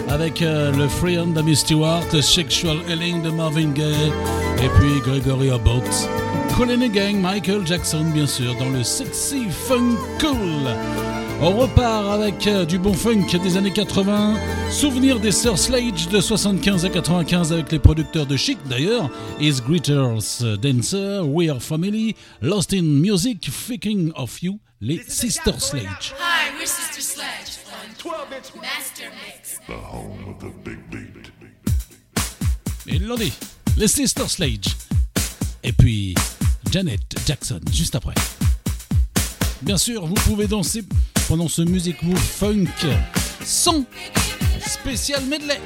avec 0.09 0.41
euh, 0.41 0.71
le 0.71 0.87
Free 0.87 1.17
Hand 1.17 1.33
d'Amy 1.33 1.55
Stewart, 1.55 2.03
Sexual 2.21 2.77
Healing 2.89 3.23
de 3.23 3.29
Marvin 3.29 3.71
Gaye, 3.71 4.11
et 4.61 4.69
puis 4.77 4.99
Gregory 5.05 5.49
Abbott. 5.49 5.83
The 6.49 6.91
Gang, 6.91 7.19
Michael 7.19 7.65
Jackson, 7.65 8.05
bien 8.13 8.27
sûr, 8.27 8.55
dans 8.59 8.69
le 8.69 8.83
Sexy 8.83 9.45
Funk 9.49 9.95
Cool. 10.19 10.69
On 11.41 11.57
repart 11.57 12.07
avec 12.07 12.45
euh, 12.47 12.63
du 12.63 12.77
bon 12.77 12.93
funk 12.93 13.25
des 13.41 13.57
années 13.57 13.73
80. 13.73 14.35
Souvenir 14.69 15.19
des 15.19 15.31
Sœurs 15.31 15.57
Slade 15.57 16.09
de 16.11 16.21
75 16.21 16.85
à 16.85 16.89
95 16.89 17.53
avec 17.53 17.71
les 17.71 17.79
producteurs 17.79 18.25
de 18.25 18.37
Chic 18.37 18.57
d'ailleurs. 18.69 19.09
Is 19.41 19.61
Greeters 19.67 20.57
Dancer, 20.61 21.21
We 21.25 21.49
Are 21.49 21.61
Family, 21.61 22.15
Lost 22.41 22.73
in 22.73 22.83
Music, 22.83 23.49
Thinking 23.49 24.11
of 24.15 24.41
You, 24.41 24.59
les 24.79 25.01
Sister 25.07 25.53
Sledge. 25.57 26.13
Les 33.77 33.87
Sister 33.87 34.27
Sledge. 34.27 34.75
Et 35.63 35.71
puis 35.71 36.15
Janet 36.71 36.99
Jackson, 37.27 37.59
juste 37.71 37.93
après. 37.95 38.15
Bien 39.61 39.77
sûr, 39.77 40.05
vous 40.07 40.15
pouvez 40.15 40.47
danser 40.47 40.83
pendant 41.27 41.47
ce 41.47 41.61
Music 41.61 42.01
Move 42.01 42.17
Funk 42.17 42.65
sans 43.43 43.85
spécial 44.65 45.23
medley. 45.25 45.59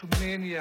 to 0.00 0.06
mania. 0.18 0.59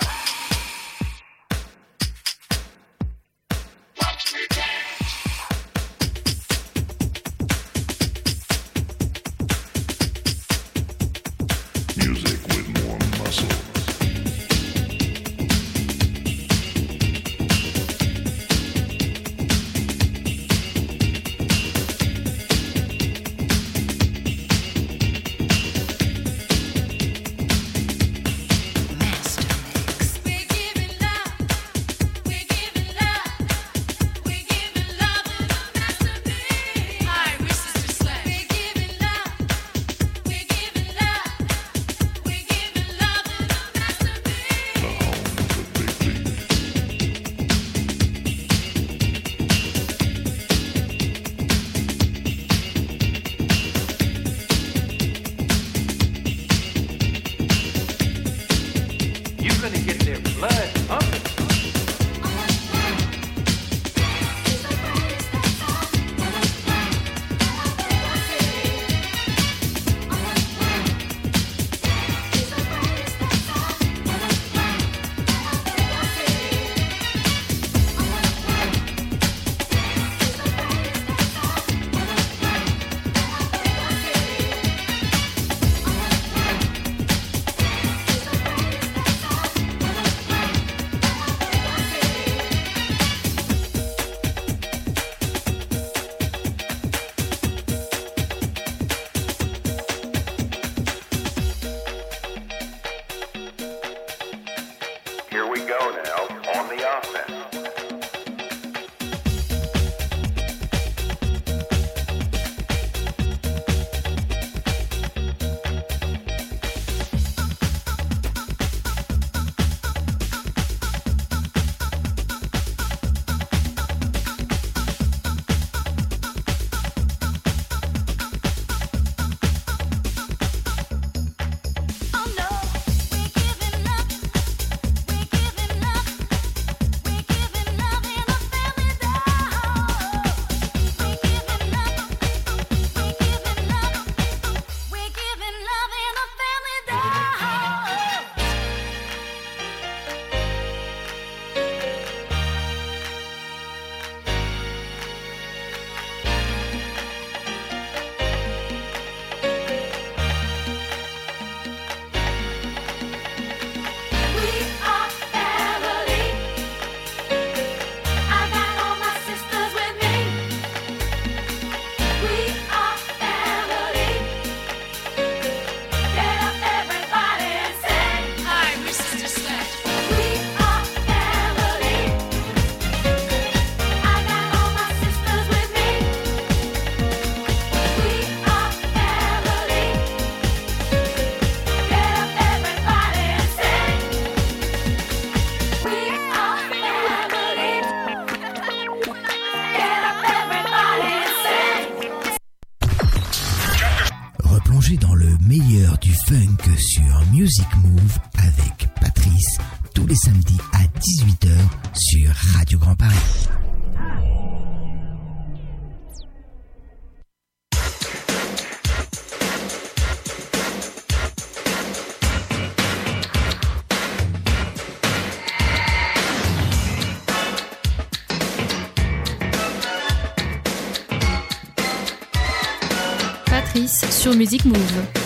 Sur 234.19 234.35
Music 234.35 234.65
Move. 234.65 235.18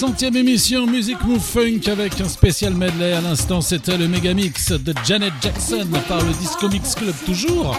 Centième 0.00 0.34
émission 0.36 0.86
Music 0.86 1.18
Move 1.26 1.42
Funk 1.42 1.90
avec 1.92 2.18
un 2.22 2.28
spécial 2.28 2.72
medley. 2.72 3.12
À 3.12 3.20
l'instant, 3.20 3.60
c'était 3.60 3.98
le 3.98 4.08
méga 4.08 4.32
mix 4.32 4.72
de 4.72 4.94
Janet 5.04 5.34
Jackson 5.42 5.86
par 6.08 6.24
le 6.24 6.32
Disco 6.40 6.70
Mix 6.70 6.94
Club 6.94 7.14
toujours. 7.26 7.78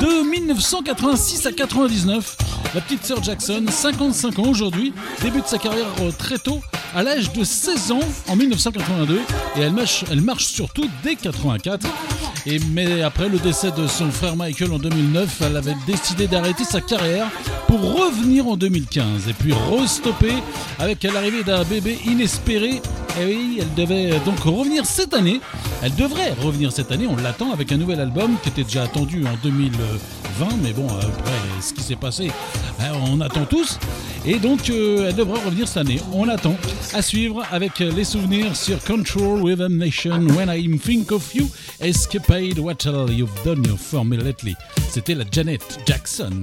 De 0.00 0.26
1986 0.30 1.44
à 1.44 1.52
99, 1.52 2.38
la 2.74 2.80
petite 2.80 3.04
sœur 3.04 3.22
Jackson, 3.22 3.62
55 3.68 4.38
ans 4.38 4.48
aujourd'hui, 4.48 4.94
débute 5.20 5.46
sa 5.48 5.58
carrière 5.58 5.84
euh, 6.00 6.10
très 6.12 6.38
tôt, 6.38 6.62
à 6.94 7.02
l'âge 7.02 7.30
de 7.34 7.44
16 7.44 7.92
ans 7.92 8.00
en 8.28 8.36
1982, 8.36 9.20
et 9.58 9.60
elle 9.60 9.72
marche, 9.72 10.06
elle 10.10 10.22
marche 10.22 10.46
surtout 10.46 10.88
dès 11.04 11.14
84. 11.14 11.86
Et 12.46 12.58
mais 12.72 13.02
après 13.02 13.28
le 13.28 13.38
décès 13.38 13.70
de 13.72 13.86
son 13.86 14.10
frère 14.10 14.34
Michael 14.34 14.72
en 14.72 14.78
2009, 14.78 15.42
elle 15.42 15.58
avait 15.58 15.76
décidé 15.86 16.26
d'arrêter 16.26 16.64
sa 16.64 16.80
carrière 16.80 17.26
pour 17.70 18.04
revenir 18.04 18.48
en 18.48 18.56
2015 18.56 19.28
et 19.28 19.32
puis 19.32 19.52
restopper 19.52 20.34
avec 20.80 21.04
l'arrivée 21.04 21.44
d'un 21.44 21.62
bébé 21.62 22.00
inespéré. 22.04 22.82
Et 23.20 23.24
oui, 23.24 23.60
elle 23.60 23.72
devait 23.74 24.18
donc 24.24 24.40
revenir 24.40 24.84
cette 24.84 25.14
année. 25.14 25.40
Elle 25.80 25.94
devrait 25.94 26.32
revenir 26.42 26.72
cette 26.72 26.90
année. 26.90 27.06
On 27.06 27.14
l'attend 27.14 27.52
avec 27.52 27.70
un 27.70 27.76
nouvel 27.76 28.00
album 28.00 28.34
qui 28.42 28.48
était 28.48 28.64
déjà 28.64 28.82
attendu 28.82 29.24
en 29.24 29.36
2020, 29.44 30.48
mais 30.64 30.72
bon, 30.72 30.88
après 30.88 31.60
ce 31.60 31.72
qui 31.72 31.82
s'est 31.82 31.94
passé, 31.94 32.32
hein, 32.80 32.90
on 33.08 33.20
attend 33.20 33.44
tous. 33.44 33.78
Et 34.26 34.40
donc, 34.40 34.68
euh, 34.68 35.08
elle 35.08 35.14
devrait 35.14 35.40
revenir 35.44 35.68
cette 35.68 35.86
année. 35.86 36.00
On 36.12 36.24
l'attend. 36.24 36.56
À 36.92 37.02
suivre 37.02 37.44
avec 37.52 37.78
les 37.78 38.04
souvenirs 38.04 38.56
sur 38.56 38.82
Control 38.82 39.44
Rhythm 39.44 39.76
Nation, 39.76 40.26
When 40.36 40.50
I 40.52 40.76
Think 40.80 41.12
of 41.12 41.32
You, 41.36 41.48
Escapade, 41.78 42.58
What 42.58 42.78
You've 43.10 43.44
Done 43.44 43.64
for 43.78 44.04
Me 44.04 44.16
Lately. 44.16 44.56
C'était 44.88 45.14
la 45.14 45.24
Janet 45.30 45.78
Jackson. 45.86 46.42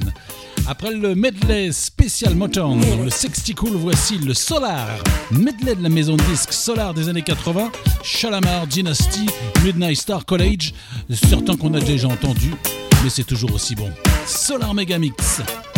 Après 0.69 0.91
le 0.91 1.15
medley 1.15 1.71
spécial 1.71 2.35
Motown, 2.35 2.79
le 3.03 3.09
60 3.09 3.55
Cool, 3.55 3.77
voici 3.77 4.17
le 4.17 4.33
Solar. 4.33 4.89
Medley 5.31 5.75
de 5.75 5.81
la 5.81 5.87
maison 5.87 6.17
de 6.17 6.23
disques 6.23 6.51
Solar 6.51 6.93
des 6.93 7.07
années 7.07 7.21
80, 7.21 7.71
Shalamar, 8.03 8.67
Dynasty, 8.67 9.27
Midnight 9.63 9.97
Star 9.97 10.25
College. 10.25 10.73
Certains 11.09 11.55
qu'on 11.55 11.73
a 11.73 11.79
déjà 11.79 12.09
entendu, 12.09 12.53
mais 13.01 13.09
c'est 13.09 13.23
toujours 13.23 13.53
aussi 13.53 13.75
bon. 13.75 13.89
Solar 14.25 14.73
Megamix. 14.73 15.41
There 15.45 15.76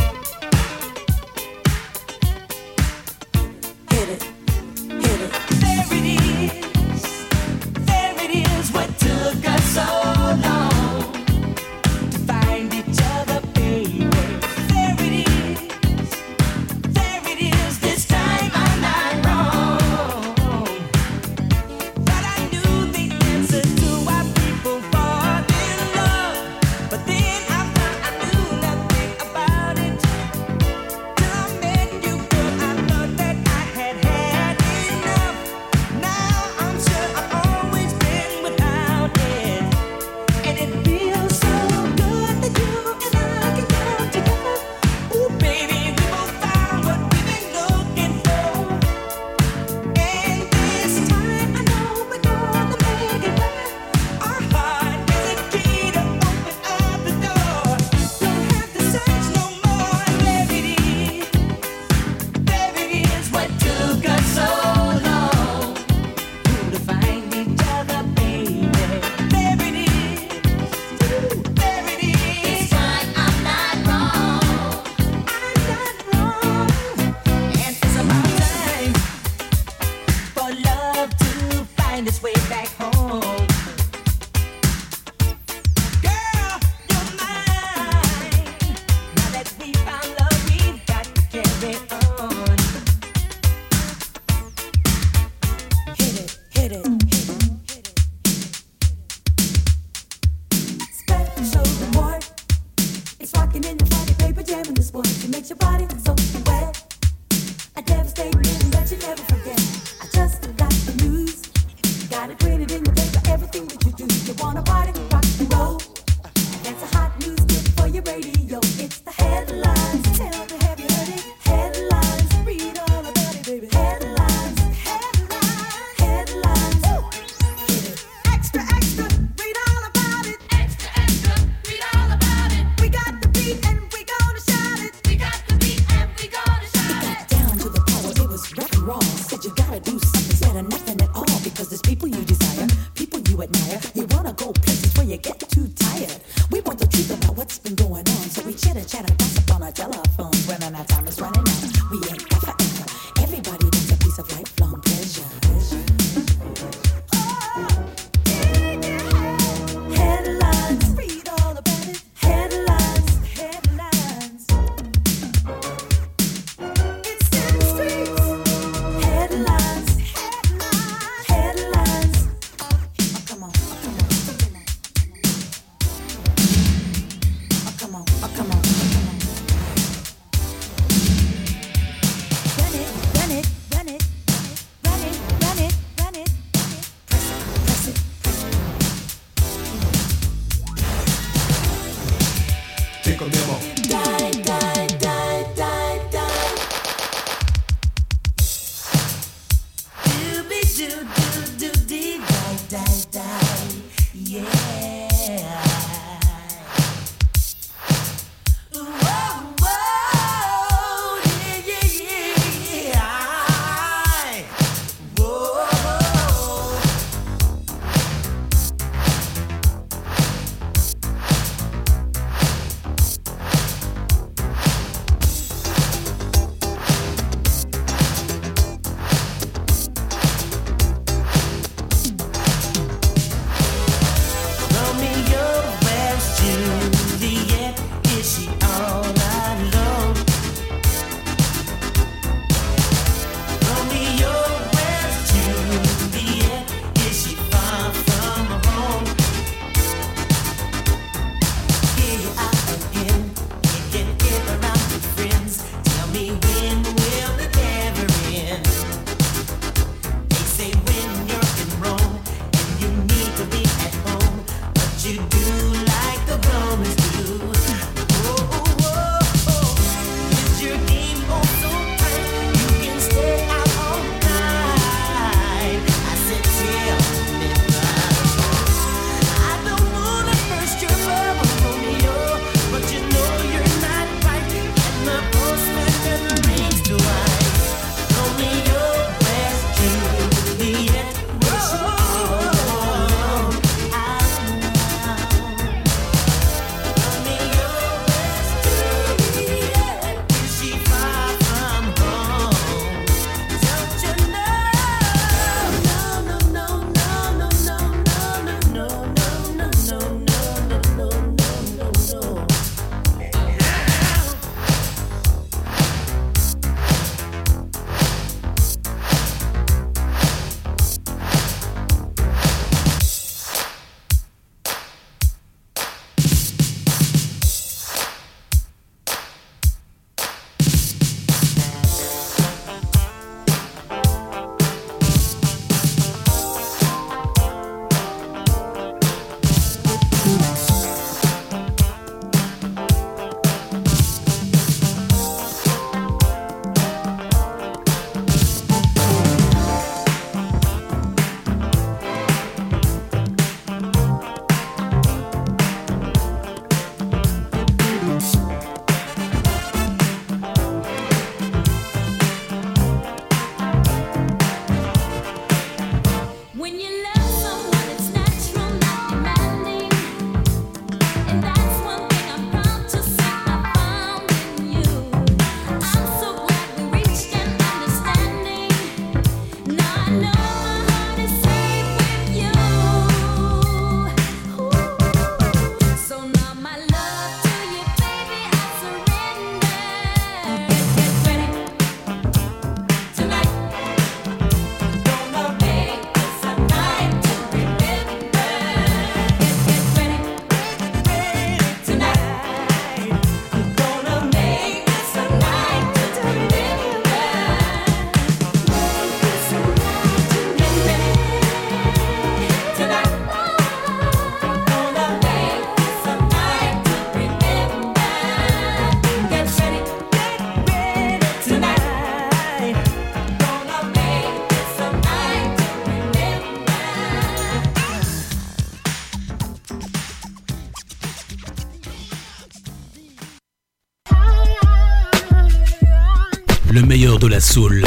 de 437.20 437.28
la 437.28 437.40
soul. 437.42 437.84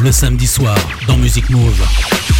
Le 0.00 0.10
samedi 0.10 0.46
soir 0.46 0.76
dans 1.06 1.16
Music 1.16 1.48
Move. 1.50 2.33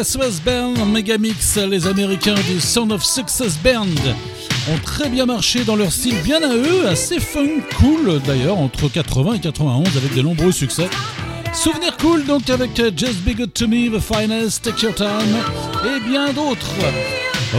SOS 0.02 0.40
Band 0.44 0.84
Megamix, 0.86 1.56
les 1.58 1.86
Américains 1.86 2.34
du 2.34 2.60
Sound 2.60 2.90
of 2.90 3.04
Success 3.04 3.56
Band 3.62 3.86
ont 4.68 4.78
très 4.82 5.08
bien 5.08 5.26
marché 5.26 5.62
dans 5.64 5.76
leur 5.76 5.92
style 5.92 6.20
bien 6.24 6.42
à 6.42 6.56
eux, 6.56 6.88
assez 6.88 7.20
fun, 7.20 7.46
cool 7.78 8.20
d'ailleurs, 8.26 8.58
entre 8.58 8.88
80 8.88 9.34
et 9.34 9.40
91 9.40 9.96
avec 9.96 10.14
de 10.14 10.22
nombreux 10.22 10.50
succès. 10.50 10.88
Souvenir 11.54 11.96
cool 11.98 12.24
donc 12.24 12.50
avec 12.50 12.74
Just 12.76 13.20
Be 13.24 13.36
Good 13.36 13.52
To 13.52 13.68
Me, 13.68 13.96
The 13.96 14.00
Finest, 14.00 14.64
Take 14.64 14.86
Your 14.86 14.94
Time 14.94 15.36
et 15.84 16.00
bien 16.08 16.32
d'autres. 16.32 16.74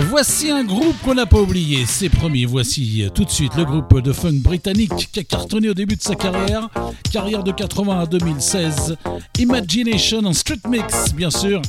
Voici 0.10 0.50
un 0.50 0.64
groupe 0.64 0.96
qu'on 1.04 1.14
n'a 1.14 1.28
pas 1.28 1.40
oublié, 1.40 1.86
c'est 1.86 2.10
promis, 2.10 2.46
voici 2.46 3.06
tout 3.14 3.26
de 3.26 3.30
suite 3.30 3.56
le 3.56 3.64
groupe 3.64 4.02
de 4.02 4.12
funk 4.12 4.42
britannique 4.42 5.10
qui 5.12 5.20
a 5.20 5.24
cartonné 5.24 5.70
au 5.70 5.76
début 5.76 5.96
de 5.96 6.02
sa 6.02 6.16
carrière, 6.16 6.68
carrière 7.12 7.44
de 7.44 7.52
80 7.52 8.00
à 8.00 8.06
2016, 8.08 8.98
Imagination 9.38 10.26
en 10.26 10.34
street 10.34 10.62
mix 10.68 11.14
bien 11.14 11.30
sûr, 11.30 11.62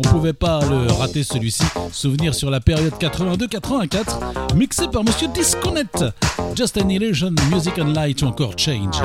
on 0.00 0.08
pouvait 0.08 0.32
pas 0.32 0.60
le 0.68 0.90
rater 0.92 1.22
celui-ci, 1.22 1.64
souvenir 1.92 2.34
sur 2.34 2.50
la 2.50 2.60
période 2.60 2.92
82-84, 2.98 4.54
mixé 4.56 4.88
par 4.88 5.04
Monsieur 5.04 5.28
Disconnect, 5.28 6.04
Just 6.56 6.78
an 6.78 6.88
Illusion, 6.88 7.34
Music 7.50 7.78
and 7.78 7.92
Light 7.92 8.22
encore 8.22 8.58
Change. 8.58 8.96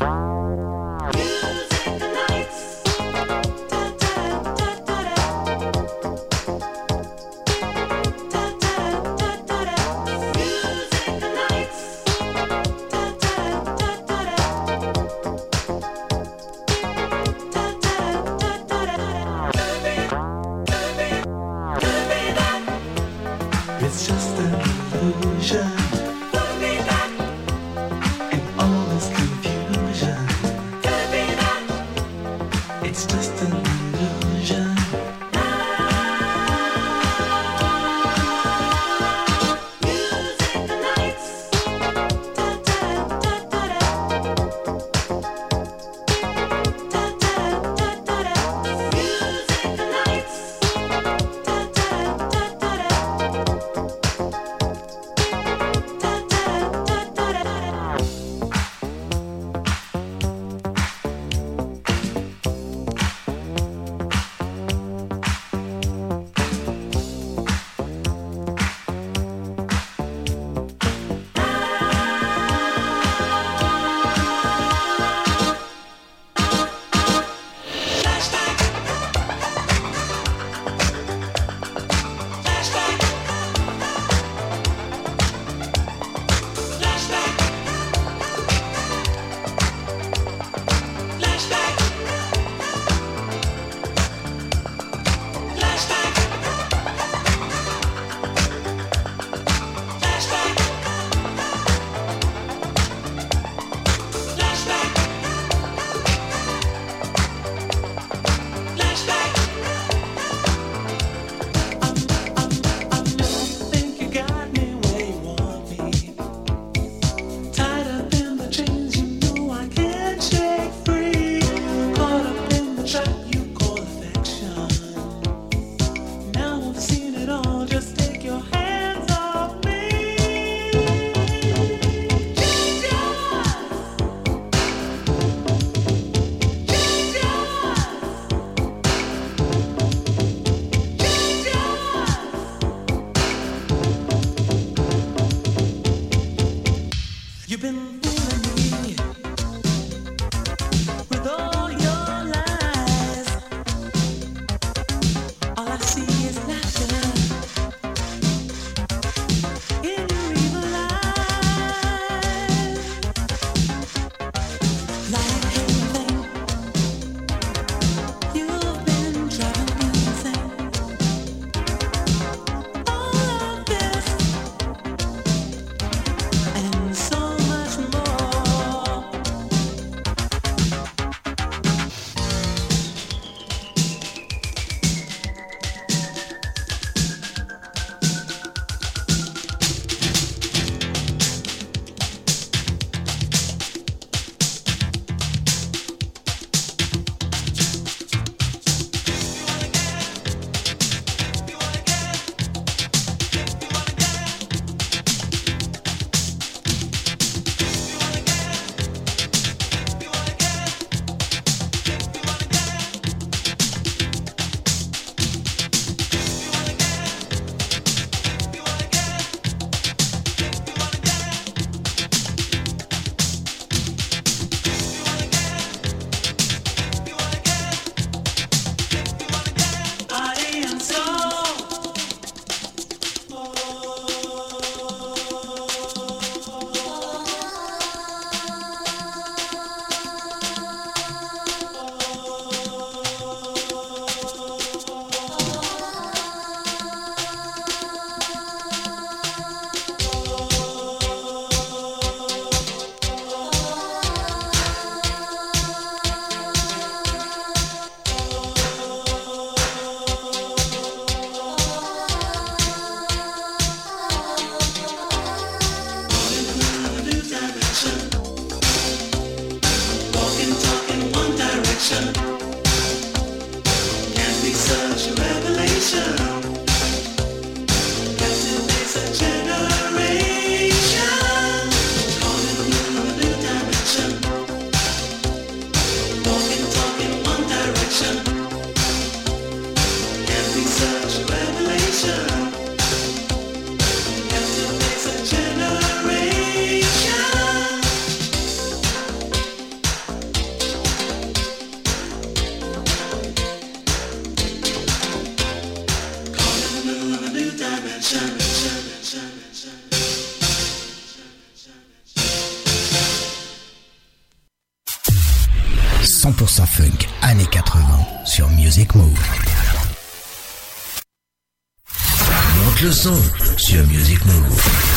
Sur 323.58 323.85
Music 323.85 324.25
Move. 324.25 324.94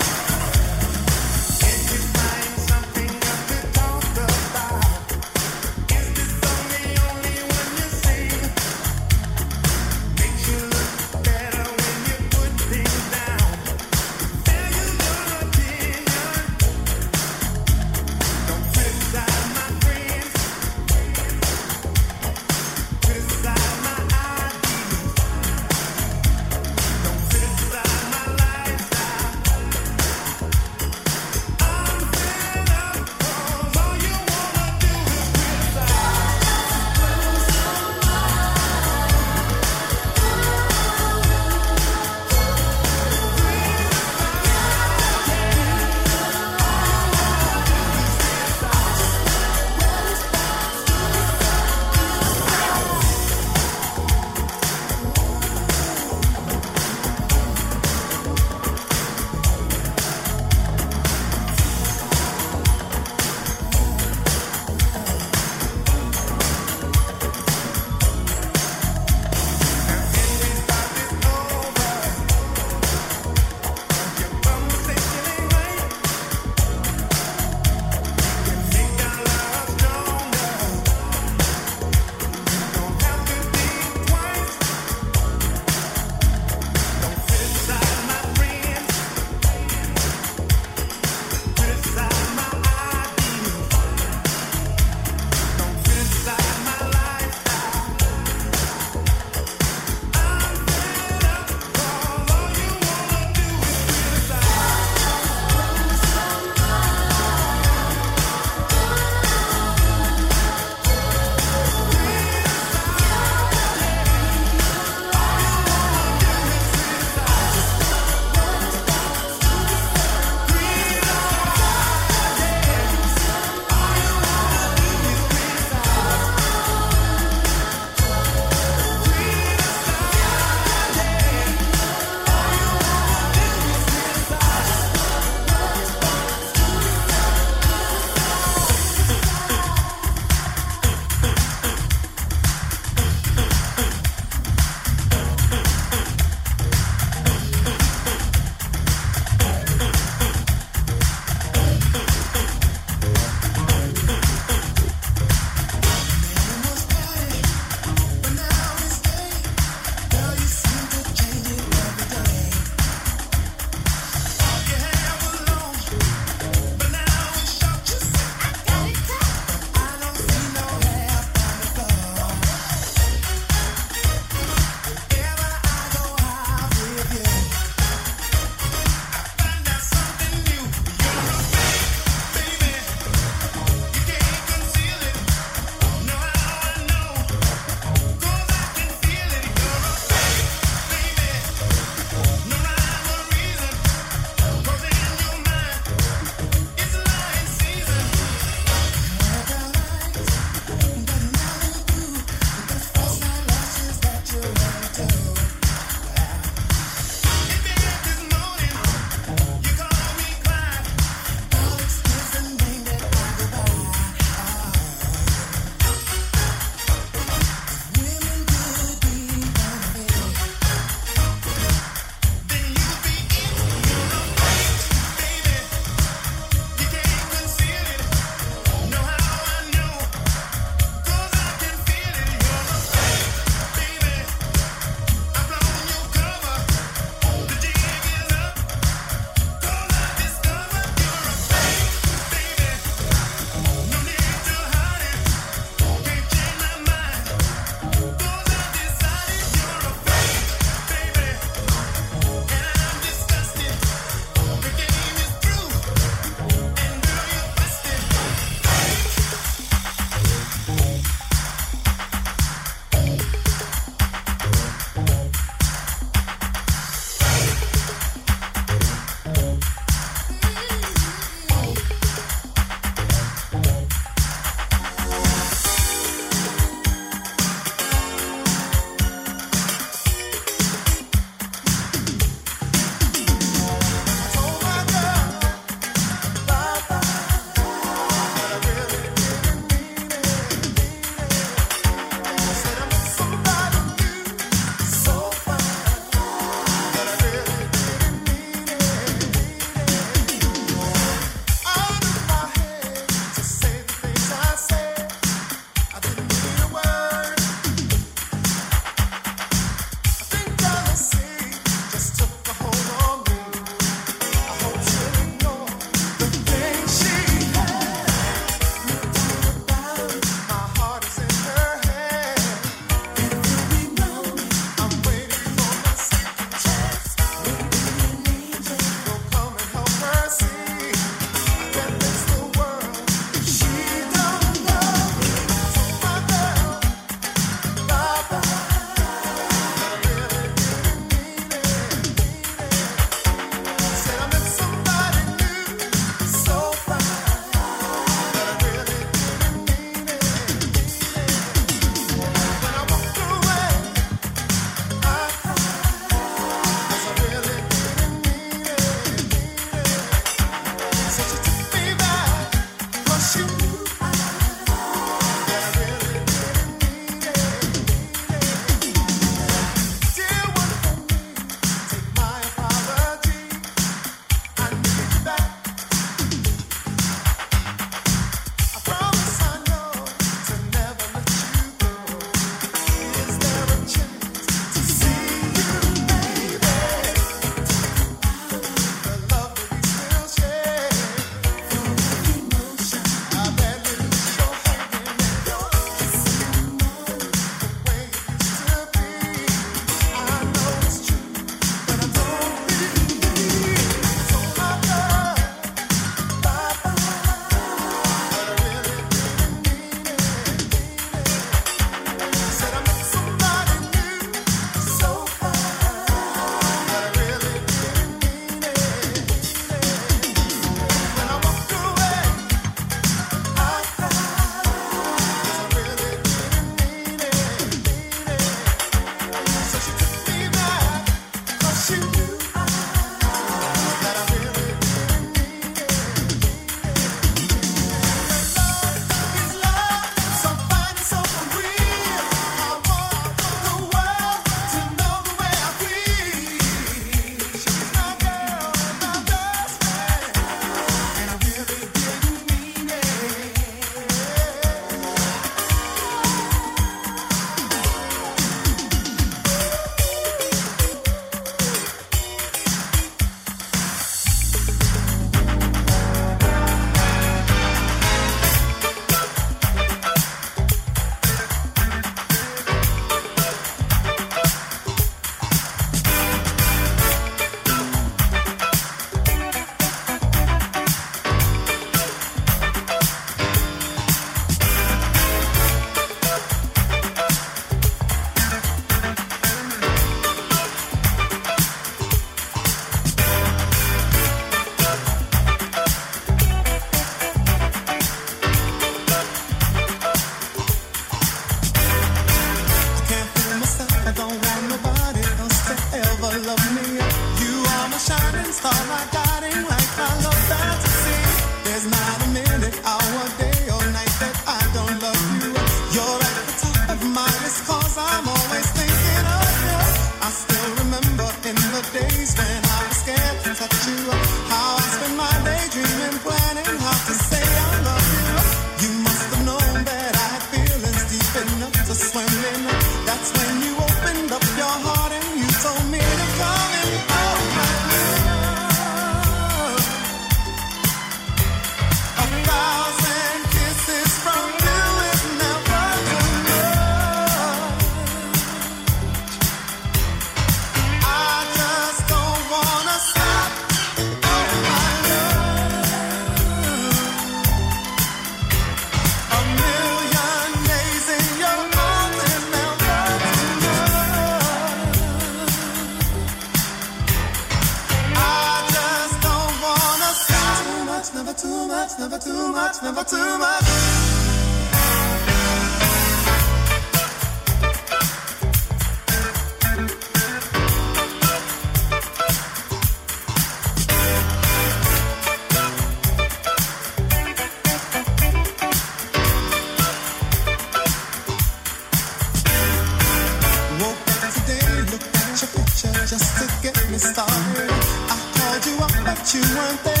you 599.33 599.39
one 599.55 599.77
thing. 599.77 600.00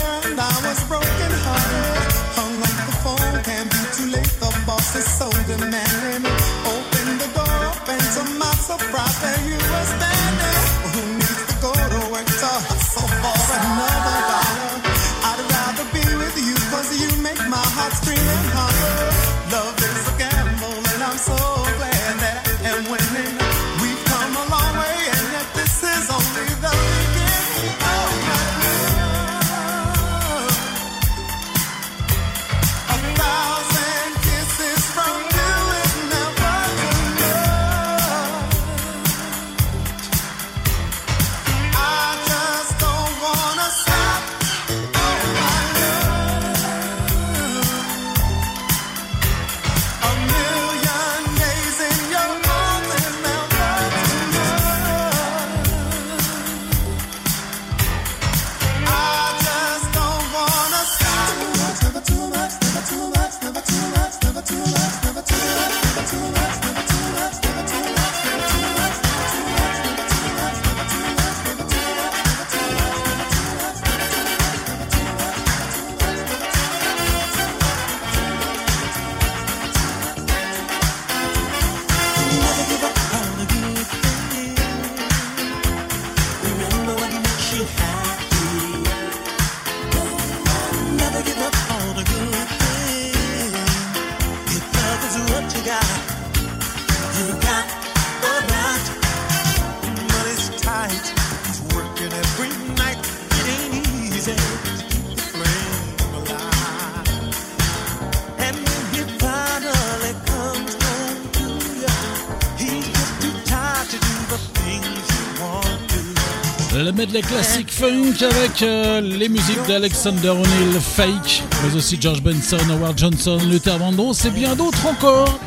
Le 116.91 116.97
medley 116.97 117.21
classique 117.21 117.71
funk 117.71 118.15
avec 118.21 118.61
euh, 118.63 118.99
les 118.99 119.29
musiques 119.29 119.65
d'Alexander 119.65 120.29
O'Neill, 120.29 120.77
Fake, 120.81 121.41
mais 121.63 121.73
aussi 121.73 121.97
George 122.01 122.21
Benson, 122.21 122.57
Howard 122.69 122.97
Johnson, 122.97 123.37
Luther 123.49 123.77
Vandross 123.77 124.25
et 124.25 124.29
bien 124.29 124.57
d'autres 124.57 124.85
encore. 124.85 125.39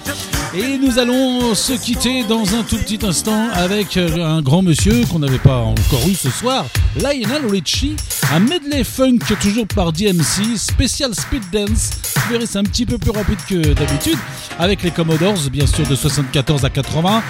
Et 0.56 0.78
nous 0.78 0.98
allons 0.98 1.54
se 1.54 1.74
quitter 1.74 2.24
dans 2.24 2.54
un 2.54 2.62
tout 2.62 2.78
petit 2.78 3.04
instant 3.04 3.48
avec 3.52 3.98
euh, 3.98 4.24
un 4.24 4.40
grand 4.40 4.62
monsieur 4.62 5.04
qu'on 5.04 5.18
n'avait 5.18 5.38
pas 5.38 5.58
encore 5.58 6.08
eu 6.08 6.14
ce 6.14 6.30
soir, 6.30 6.64
Lionel 6.96 7.46
Richie, 7.50 7.96
un 8.32 8.40
medley 8.40 8.82
funk 8.82 9.18
toujours 9.38 9.66
par 9.66 9.92
DMC, 9.92 10.56
spécial 10.56 11.14
speed 11.14 11.42
dance. 11.52 11.90
Vous 12.16 12.32
verrez, 12.32 12.46
c'est 12.46 12.58
un 12.58 12.64
petit 12.64 12.86
peu 12.86 12.96
plus 12.96 13.10
rapide 13.10 13.38
que 13.46 13.74
d'habitude, 13.74 14.18
avec 14.58 14.82
les 14.82 14.92
Commodores, 14.92 15.50
bien 15.52 15.66
sûr, 15.66 15.86
de 15.86 15.94
74 15.94 16.64
à 16.64 16.70
80. 16.70 17.22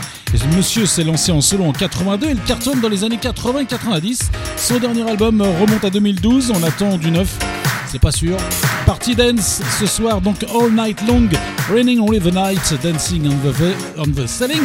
Monsieur 0.56 0.84
s'est 0.84 1.04
lancé 1.04 1.30
en 1.30 1.40
solo 1.40 1.64
en 1.64 1.72
82 1.72 2.26
et 2.26 2.30
il 2.32 2.40
cartonne 2.40 2.80
dans 2.80 2.88
les 2.88 3.04
années 3.04 3.18
80 3.18 3.60
et 3.60 3.66
90. 3.66 4.30
Son 4.56 4.78
dernier 4.78 5.08
album 5.08 5.40
remonte 5.40 5.84
à 5.84 5.90
2012, 5.90 6.52
on 6.54 6.62
attend 6.64 6.98
du 6.98 7.10
neuf, 7.10 7.38
c'est 7.86 8.00
pas 8.00 8.10
sûr. 8.10 8.36
Party 8.84 9.14
dance 9.14 9.62
ce 9.78 9.86
soir, 9.86 10.20
donc 10.20 10.44
all 10.44 10.72
night 10.72 10.98
long, 11.06 11.28
raining 11.72 12.00
only 12.00 12.18
the 12.18 12.34
night, 12.34 12.74
dancing 12.82 13.28
on 13.28 13.52
the, 13.52 13.74
on 13.96 14.10
the 14.12 14.26
ceiling, 14.26 14.62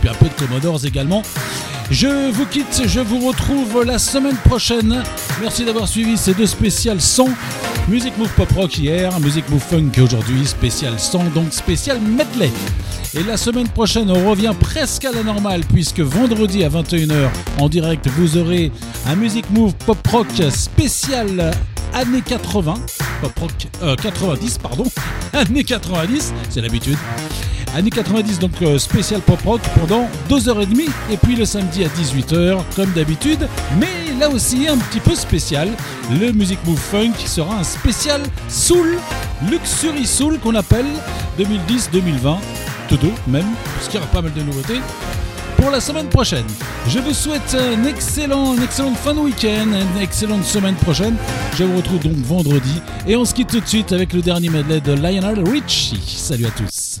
puis 0.00 0.08
un 0.08 0.14
peu 0.14 0.26
de 0.26 0.34
Commodores 0.34 0.86
également. 0.86 1.22
Je 1.90 2.30
vous 2.30 2.46
quitte, 2.46 2.82
je 2.86 3.00
vous 3.00 3.26
retrouve 3.26 3.84
la 3.84 3.98
semaine 3.98 4.36
prochaine. 4.36 5.02
Merci 5.40 5.64
d'avoir 5.64 5.86
suivi 5.86 6.16
ces 6.16 6.34
deux 6.34 6.46
spéciales 6.46 7.00
sons. 7.00 7.30
Music 7.88 8.16
Move 8.16 8.32
Pop 8.36 8.50
Rock 8.52 8.78
hier, 8.78 9.18
Music 9.20 9.48
Move 9.50 9.62
Funk 9.62 9.92
aujourd'hui, 10.02 10.46
spécial 10.46 10.98
son, 10.98 11.24
donc 11.24 11.52
spécial 11.52 12.00
medley. 12.00 12.50
Et 13.12 13.24
la 13.24 13.36
semaine 13.36 13.68
prochaine, 13.68 14.08
on 14.10 14.30
revient 14.30 14.54
presque 14.58 15.04
à 15.04 15.10
la 15.10 15.24
normale, 15.24 15.62
puisque 15.72 15.98
vendredi 15.98 16.62
à 16.62 16.68
21h, 16.68 17.28
en 17.58 17.68
direct, 17.68 18.06
vous 18.06 18.36
aurez 18.36 18.70
un 19.04 19.16
Music 19.16 19.44
Move 19.50 19.74
Pop 19.84 19.98
Rock 20.06 20.28
spécial 20.50 21.50
années 21.92 22.22
80, 22.22 22.74
pop 23.20 23.38
rock, 23.38 23.50
euh, 23.82 23.96
90, 23.96 24.58
pardon, 24.58 24.84
années 25.32 25.64
90, 25.64 26.32
c'est 26.48 26.60
l'habitude. 26.60 26.96
Années 27.74 27.90
90, 27.90 28.38
donc 28.38 28.50
euh, 28.62 28.78
spécial 28.78 29.20
pop 29.20 29.40
rock 29.44 29.60
pendant 29.78 30.08
2h30, 30.28 30.88
et 31.10 31.16
puis 31.16 31.36
le 31.36 31.44
samedi 31.44 31.84
à 31.84 31.88
18h, 31.88 32.60
comme 32.74 32.90
d'habitude, 32.92 33.48
mais 33.78 34.12
là 34.18 34.28
aussi 34.28 34.68
un 34.68 34.76
petit 34.76 35.00
peu 35.00 35.14
spécial. 35.14 35.68
Le 36.20 36.32
Music 36.32 36.58
Move 36.64 36.78
Funk 36.78 37.14
sera 37.26 37.56
un 37.56 37.64
spécial 37.64 38.22
Soul, 38.48 38.98
Luxury 39.50 40.06
Soul 40.06 40.38
qu'on 40.38 40.54
appelle 40.54 40.86
2010-2020, 41.38 42.36
de 42.90 42.96
deux 42.96 43.12
même, 43.26 43.46
parce 43.74 43.88
qu'il 43.88 44.00
y 44.00 44.02
aura 44.02 44.10
pas 44.10 44.22
mal 44.22 44.32
de 44.32 44.42
nouveautés. 44.42 44.80
pour 45.56 45.70
la 45.70 45.80
semaine 45.80 46.08
prochaine. 46.08 46.46
Je 46.88 46.98
vous 46.98 47.12
souhaite 47.12 47.54
un 47.54 47.84
excellent, 47.84 48.54
une 48.54 48.62
excellente 48.62 48.96
fin 48.96 49.12
de 49.14 49.20
week-end, 49.20 49.68
une 49.72 50.02
excellente 50.02 50.44
semaine 50.44 50.74
prochaine. 50.76 51.16
Je 51.58 51.64
vous 51.64 51.76
retrouve 51.76 52.00
donc 52.00 52.16
vendredi 52.16 52.80
et 53.06 53.14
on 53.16 53.24
se 53.24 53.34
quitte 53.34 53.50
tout 53.50 53.60
de 53.60 53.66
suite 53.66 53.92
avec 53.92 54.12
le 54.12 54.22
dernier 54.22 54.48
medley 54.48 54.80
de 54.80 54.92
Lionel 54.92 55.46
Richie. 55.46 56.00
Salut 56.16 56.46
à 56.46 56.50
tous. 56.50 57.00